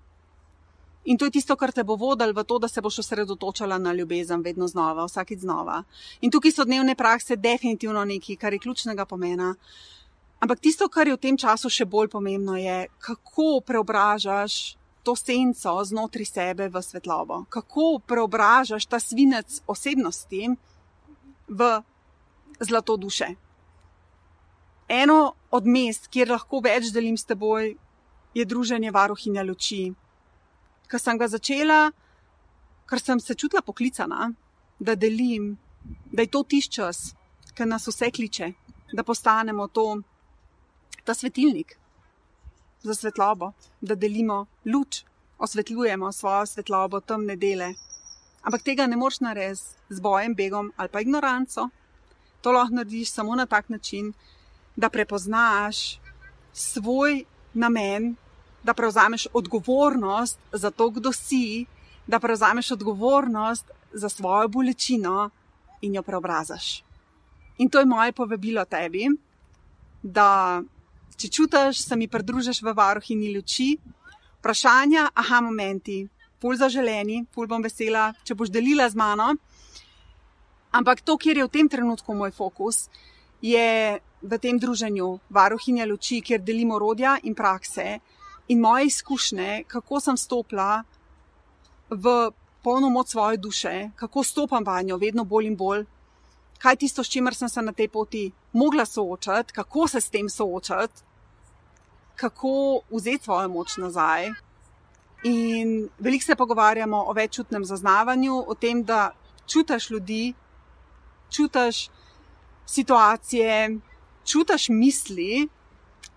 In 1.05 1.17
to 1.17 1.25
je 1.25 1.31
tisto, 1.31 1.57
kar 1.57 1.71
te 1.73 1.83
bo 1.83 1.97
vodilo 1.97 2.33
v 2.33 2.43
to, 2.45 2.59
da 2.61 2.67
se 2.67 2.81
boš 2.81 3.01
osredotočala 3.01 3.77
na 3.81 3.93
ljubezen, 3.93 4.41
vedno 4.45 4.67
znova, 4.67 5.05
vsakeč 5.09 5.41
znova. 5.41 5.81
In 6.21 6.31
tukaj 6.31 6.53
so 6.53 6.65
dnevne 6.65 6.95
prakse 6.95 7.35
definitivno 7.35 8.05
nekaj, 8.05 8.37
kar 8.37 8.53
je 8.53 8.59
ključnega 8.59 9.05
pomena. 9.05 9.55
Ampak 10.39 10.59
tisto, 10.59 10.89
kar 10.89 11.07
je 11.07 11.17
v 11.17 11.21
tem 11.21 11.37
času 11.37 11.69
še 11.69 11.85
bolj 11.85 12.09
pomembno, 12.13 12.53
je, 12.57 12.85
kako 13.01 13.61
preobražaš 13.65 14.77
to 15.01 15.15
senco 15.17 15.73
znotraj 15.85 16.25
sebe 16.25 16.69
v 16.69 16.81
svetlobo, 16.81 17.45
kako 17.49 17.99
preobražaš 18.05 18.85
ta 18.85 18.99
svinec 19.01 19.61
osebnosti 19.65 20.53
v 21.49 21.69
zlato 22.61 22.97
duše 22.97 23.33
eno 24.91 25.33
od 25.51 25.67
mest, 25.67 26.09
kjer 26.11 26.31
lahko 26.33 26.59
več 26.63 26.91
delim 26.91 27.17
s 27.17 27.27
teboj, 27.29 27.73
je 28.35 28.45
druženje 28.45 28.91
varuhinja 28.91 29.43
luči. 29.47 29.91
Ker 30.91 30.99
sem 30.99 31.17
ga 31.17 31.27
začela, 31.31 31.81
ker 32.87 32.99
sem 32.99 33.19
se 33.19 33.35
čutila 33.35 33.63
poklicana, 33.63 34.31
da 34.79 34.95
delim, 34.95 35.53
da 36.11 36.25
je 36.25 36.31
to 36.31 36.43
tiš 36.43 36.69
čas, 36.77 37.03
ki 37.55 37.67
nas 37.67 37.87
vse 37.87 38.11
kliče, 38.11 38.51
da 38.91 39.03
postanemo 39.03 39.67
to, 39.67 40.01
ta 41.03 41.13
svetilnik 41.13 41.77
za 42.83 42.95
svetlobo, 42.95 43.51
da 43.81 43.95
delimo 43.95 44.45
luč, 44.65 45.03
osvetljujemo 45.37 46.11
svojo 46.11 46.45
svetlobo 46.45 46.99
temne 46.99 47.35
dele. 47.35 47.73
Ampak 48.41 48.63
tega 48.63 48.87
ne 48.87 48.97
moš 48.97 49.19
narediti 49.19 49.61
z 49.89 49.99
bojem, 50.01 50.35
begom 50.35 50.71
ali 50.75 50.89
pa 50.89 51.01
ignoranco. 51.01 51.69
To 52.41 52.51
lahko 52.51 52.75
narediš 52.75 53.11
samo 53.11 53.35
na 53.35 53.45
tak 53.45 53.69
način, 53.69 54.13
da 54.75 54.89
prepoznaš 54.89 55.99
svoj 56.53 57.23
namen, 57.53 58.15
da 58.63 58.73
prevzameš 58.73 59.27
odgovornost 59.33 60.39
za 60.51 60.71
to, 60.71 60.89
kdo 60.89 61.11
si, 61.11 61.65
da 62.07 62.19
prevzameš 62.19 62.71
odgovornost 62.71 63.71
za 63.93 64.09
svojo 64.09 64.47
bolečino 64.47 65.29
in 65.81 65.95
jo 65.95 66.03
preobrazaš. 66.03 66.83
In 67.57 67.69
to 67.69 67.79
je 67.79 67.85
moje 67.85 68.11
povabilo 68.11 68.65
tebi, 68.65 69.07
da 70.03 70.61
če 71.17 71.29
čutiš, 71.29 71.83
se 71.85 71.95
mi 71.95 72.07
pridružiš 72.07 72.61
v 72.61 72.73
varuhini 72.73 73.33
luči, 73.35 73.75
vprašanja, 74.39 75.09
aha, 75.13 75.41
momenti, 75.41 76.07
pol 76.41 76.57
zaželeni, 76.57 77.25
pol 77.33 77.47
bom 77.47 77.61
vesela, 77.61 78.09
če 78.25 78.35
boš 78.35 78.49
delila 78.49 78.89
z 78.89 78.97
mano. 78.97 79.35
Ampak 80.71 81.03
to, 81.05 81.17
kjer 81.17 81.37
je 81.37 81.45
v 81.45 81.53
tem 81.53 81.69
trenutku 81.69 82.15
moj 82.17 82.31
fokus, 82.33 82.87
je 83.41 83.99
v 84.21 84.37
tem 84.37 84.59
druženju 84.59 85.19
varuhinja 85.29 85.85
luči, 85.85 86.21
kjer 86.21 86.41
delimo 86.41 86.75
orodja 86.75 87.17
in 87.23 87.35
prakse 87.35 87.99
in 88.47 88.59
moje 88.59 88.85
izkušnje, 88.85 89.63
kako 89.67 89.99
sem 89.99 90.17
stopila 90.17 90.83
v 91.89 92.31
polno 92.63 92.89
moč 92.89 93.09
svoje 93.09 93.37
duše, 93.37 93.89
kako 93.95 94.23
stopam 94.23 94.63
v 94.63 94.83
njo 94.83 94.97
vedno 94.97 95.23
bolj 95.25 95.47
in 95.47 95.55
bolj, 95.57 95.85
kaj 96.61 96.75
tisto, 96.75 97.03
s 97.03 97.09
čimer 97.09 97.35
sem 97.35 97.49
se 97.49 97.61
na 97.61 97.71
tej 97.73 97.87
poti 97.87 98.31
mogla 98.53 98.85
soočati, 98.85 99.53
kako 99.53 99.87
se 99.87 100.01
s 100.01 100.09
tem 100.09 100.29
soočati, 100.29 101.01
kako 102.15 102.81
vzeti 102.91 103.23
svojo 103.23 103.49
moč 103.49 103.77
nazaj. 103.77 104.29
In 105.23 105.89
veliko 105.99 106.25
se 106.25 106.35
pogovarjamo 106.35 107.03
o 107.07 107.13
veččutnem 107.13 107.65
zaznavanju, 107.65 108.43
o 108.47 108.53
tem, 108.53 108.83
da 108.83 109.11
čutiš 109.47 109.89
ljudi, 109.89 110.33
čutiš 111.29 111.89
situacije, 112.65 113.79
čutiš 114.31 114.69
misli, 114.71 115.47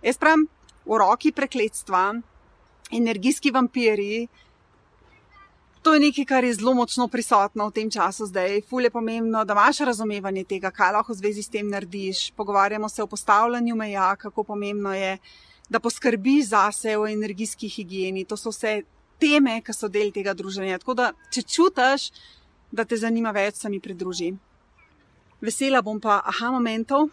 jaz 0.03 0.19
pravim, 0.21 0.47
v 0.85 0.99
roki 1.01 1.33
prekletstva, 1.33 2.15
energijski 2.93 3.51
vampiri. 3.51 4.27
To 5.85 5.95
je 5.95 6.01
nekaj, 6.01 6.25
kar 6.25 6.45
je 6.45 6.55
zelo 6.55 6.73
močno 6.75 7.09
prisotno 7.13 7.67
v 7.69 7.75
tem 7.77 7.91
času 7.91 8.27
zdaj. 8.31 8.63
Ful 8.69 8.87
je 8.87 8.91
pomembno, 8.91 9.45
da 9.45 9.53
imaš 9.53 9.83
razumevanje 9.85 10.45
tega, 10.49 10.71
kaj 10.73 10.95
lahko 10.97 11.13
v 11.13 11.19
zvezi 11.19 11.43
s 11.43 11.53
tem 11.53 11.69
narediš. 11.69 12.31
Pogovarjamo 12.37 12.89
se 12.89 13.03
o 13.03 13.07
postavljanju 13.07 13.77
meja, 13.77 14.15
kako 14.17 14.45
pomembno 14.45 14.95
je, 14.95 15.19
da 15.69 15.81
poskrbiš 15.81 16.47
zase 16.55 16.97
v 16.97 17.13
energijski 17.13 17.69
higieni. 17.69 18.25
To 18.25 18.37
so 18.37 18.53
vse 18.53 18.83
teme, 19.21 19.61
ki 19.61 19.73
so 19.77 19.89
del 19.89 20.13
tega 20.13 20.33
druženja. 20.35 20.79
Tako 20.81 20.95
da, 20.95 21.13
če 21.33 21.43
čutiš, 21.43 22.09
da 22.73 22.85
te 22.85 22.97
zanima 22.97 23.31
več, 23.31 23.61
se 23.61 23.69
mi 23.69 23.81
pridruži. 23.81 24.33
Vesela 25.45 25.83
bom 25.85 26.01
pa 26.01 26.23
aha 26.25 26.51
momentov, 26.55 27.11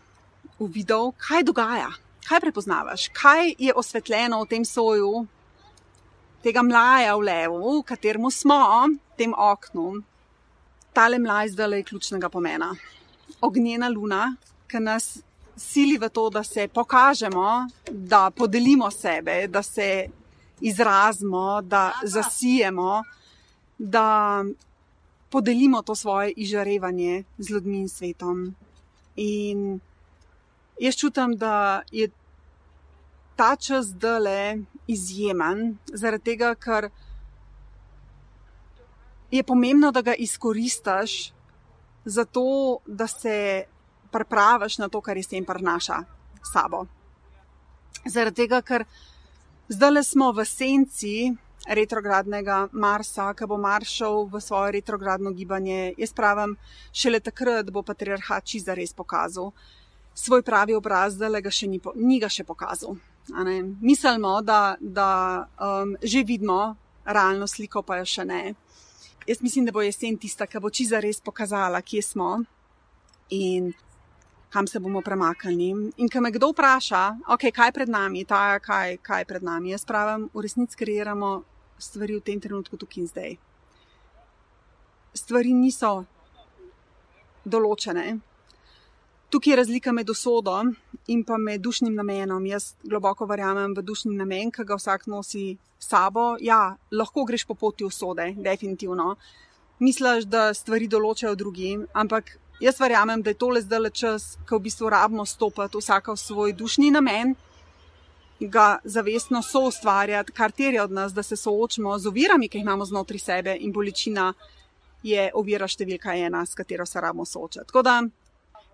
uvidel, 0.59 1.11
kaj 1.17 1.43
dogaja, 1.43 1.89
kaj 2.27 2.39
prepoznavaš, 2.39 3.07
kaj 3.07 3.55
je 3.59 3.73
osvetljeno 3.73 4.43
v 4.43 4.47
tem 4.47 4.65
soju, 4.65 5.25
tega 6.43 6.63
mlaja 6.63 7.15
v 7.15 7.25
levu, 7.25 7.79
v 7.79 7.83
katerem 7.85 8.29
smo, 8.31 8.61
v 8.87 9.17
tem 9.17 9.33
oknu. 9.33 10.01
Tale 10.93 11.19
mlaj 11.19 11.53
zdaj 11.53 11.77
je 11.77 11.83
ključnega 11.83 12.29
pomena. 12.29 12.73
Ognjena 13.41 13.89
luna, 13.89 14.35
ki 14.67 14.79
nas 14.79 15.21
sili 15.55 15.97
v 15.97 16.09
to, 16.09 16.29
da 16.29 16.43
se 16.43 16.67
pokažemo, 16.67 17.67
da 17.91 18.29
podelimo 18.31 18.91
sebe, 18.91 19.47
da 19.47 19.63
se 19.63 20.07
izrazimo, 20.61 21.61
da 21.61 21.91
zasijemo, 22.03 23.03
da 23.77 24.43
podelimo 25.29 25.81
to 25.81 25.95
svoje 25.95 26.33
izžarevanje 26.35 27.23
z 27.37 27.49
ljudmi 27.49 27.79
in 27.79 27.89
svetom. 27.89 28.55
In 29.15 29.79
jaz 30.81 30.97
čutim, 30.97 31.35
da 31.37 31.81
je 31.91 32.09
ta 33.35 33.55
čas 33.55 33.93
zdale 33.93 34.57
izjemen, 34.87 35.77
zaradi 35.93 36.23
tega, 36.31 36.55
ker 36.55 36.89
je 39.31 39.43
pomembno, 39.43 39.91
da 39.91 40.01
ga 40.01 40.13
izkoristiš 40.13 41.33
za 42.05 42.25
to, 42.25 42.79
da 42.85 43.07
se 43.07 43.63
pripraviš 44.11 44.77
na 44.77 44.89
to, 44.89 45.01
kar 45.01 45.17
je 45.17 45.23
s 45.23 45.31
tem 45.31 45.45
prinaša 45.45 46.01
sabo. 46.53 46.85
Zaradi 48.05 48.43
tega, 48.43 48.61
ker 48.61 48.85
zdaj 49.69 50.03
smo 50.03 50.31
v 50.33 50.45
senci 50.45 51.15
retrogradnega 51.69 52.67
Marsa, 52.73 53.31
ki 53.37 53.45
bo 53.45 53.57
maršal 53.61 54.25
v 54.33 54.41
svoje 54.41 54.79
retrogradno 54.79 55.31
gibanje. 55.31 55.93
Jaz 55.97 56.13
pravim, 56.13 56.57
šele 56.91 57.19
takrat 57.21 57.69
bo 57.69 57.85
patriarhat 57.85 58.49
čisto 58.49 58.75
res 58.75 58.93
pokazal 58.97 59.53
svoj 60.13 60.41
pravi 60.41 60.75
obraz, 60.75 61.17
da 61.17 61.29
ga 61.39 61.51
še 61.51 61.67
ni, 61.67 61.79
ni 61.95 62.19
ga 62.19 62.29
še 62.29 62.43
pokazal. 62.43 62.97
Mislimo, 63.81 64.41
da, 64.41 64.75
da 64.81 65.47
um, 65.59 65.95
že 66.01 66.23
vidimo 66.23 66.75
realno 67.05 67.47
sliko, 67.47 67.81
pa 67.81 68.01
jo 68.01 68.05
še 68.05 68.25
ne. 68.25 68.41
Jaz 69.27 69.41
mislim, 69.41 69.65
da 69.65 69.71
bo 69.71 69.83
jesen 69.85 70.17
tista, 70.17 70.47
ki 70.47 70.59
bo 70.59 70.69
čisto 70.69 70.99
res 70.99 71.21
pokazala, 71.21 71.81
kje 71.81 72.01
smo 72.01 72.31
in 73.31 73.71
kam 74.51 74.67
se 74.67 74.79
bomo 74.79 75.01
premaknili. 75.01 75.93
In 75.97 76.09
ko 76.09 76.21
me 76.21 76.31
kdo 76.31 76.51
vpraša, 76.51 77.03
okay, 77.31 77.53
kaj 77.55 77.69
je 77.69 77.75
pred 77.77 77.89
nami, 77.89 78.25
ta, 78.25 78.59
kaj, 78.59 78.97
kaj 78.99 79.21
je 79.21 79.29
pred 79.29 79.43
nami, 79.43 79.71
jaz 79.71 79.85
pravim, 79.87 80.27
v 80.33 80.43
resnici 80.43 80.75
kreiramo 80.75 81.43
stvari 81.79 82.17
v 82.19 82.25
tem 82.25 82.41
trenutku, 82.41 82.77
tukaj 82.77 83.01
in 83.01 83.07
zdaj. 83.07 83.37
Stvari 85.15 85.53
niso 85.55 86.03
določene. 87.45 88.19
Tukaj 89.31 89.51
je 89.51 89.55
razlika 89.55 89.91
med 89.91 90.09
usodo 90.09 90.57
in 91.07 91.23
pa 91.23 91.37
med 91.37 91.61
dušnim 91.61 91.95
namenom. 91.95 92.45
Jaz 92.45 92.73
globoko 92.83 93.25
verjamem 93.25 93.73
v 93.77 93.81
dušni 93.81 94.15
namen, 94.15 94.51
ki 94.51 94.65
ga 94.67 94.75
vsak 94.75 95.05
nosi 95.07 95.55
sabo. 95.79 96.35
Ja, 96.41 96.75
lahko 96.91 97.23
greš 97.25 97.45
po 97.47 97.55
poti 97.55 97.87
usode, 97.87 98.33
definitivno. 98.37 99.15
Misliš, 99.79 100.27
da 100.27 100.49
stvari 100.53 100.89
določajo 100.91 101.35
drugi, 101.39 101.77
ampak 101.93 102.35
jaz 102.59 102.79
verjamem, 102.83 103.23
da 103.23 103.31
je 103.31 103.39
tole 103.39 103.61
zdaj 103.63 103.79
le 103.79 103.89
čas, 103.89 104.25
ko 104.49 104.59
v 104.59 104.67
bistvu 104.67 104.91
rabimo 104.91 105.25
stopiti 105.25 105.79
vsaka 105.79 106.11
v 106.11 106.19
svoj 106.19 106.53
dušni 106.53 106.91
namen 106.91 107.31
ga 108.41 108.79
zavestno 108.83 109.41
so 109.41 109.67
ustvarjati, 109.69 110.31
kar 110.31 110.51
terja 110.51 110.83
od 110.83 110.91
nas, 110.91 111.13
da 111.13 111.23
se 111.23 111.35
soočimo 111.35 111.97
z 111.99 112.07
ovirami, 112.07 112.49
ki 112.49 112.57
jih 112.57 112.65
imamo 112.65 112.85
znotraj 112.85 113.19
sebe, 113.19 113.55
in 113.59 113.71
bolečina 113.71 114.33
je 115.03 115.29
ovira 115.33 115.67
številka 115.69 116.15
ena, 116.17 116.43
s 116.45 116.57
katero 116.57 116.85
se 116.85 117.01
rabimo 117.01 117.25
soočati. 117.25 117.67
Tako 117.69 117.83
da, 117.85 118.01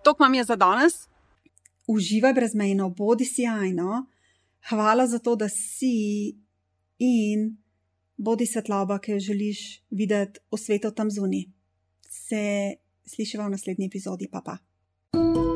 to 0.08 0.24
vam 0.24 0.34
je 0.34 0.44
za 0.44 0.56
danes. 0.56 0.94
Uživaj 1.86 2.32
brezmejno, 2.32 2.90
bodi 2.90 3.24
sjajno, 3.24 4.06
hvala 4.68 5.06
za 5.06 5.18
to, 5.18 5.36
da 5.36 5.48
si 5.48 6.36
in 6.98 7.56
bodi 8.16 8.46
svetloba, 8.46 8.98
ki 8.98 9.12
jo 9.12 9.18
želiš 9.20 9.82
videti 9.90 10.40
v 10.52 10.58
svetu 10.58 10.90
tam 10.90 11.10
zunaj. 11.10 11.44
Se 12.08 12.76
slišiva 13.04 13.46
v 13.46 13.56
naslednji 13.56 13.86
epizodi, 13.86 14.28
pa 14.32 14.40
pa. 14.40 14.58
thank 15.12 15.36
you 15.36 15.47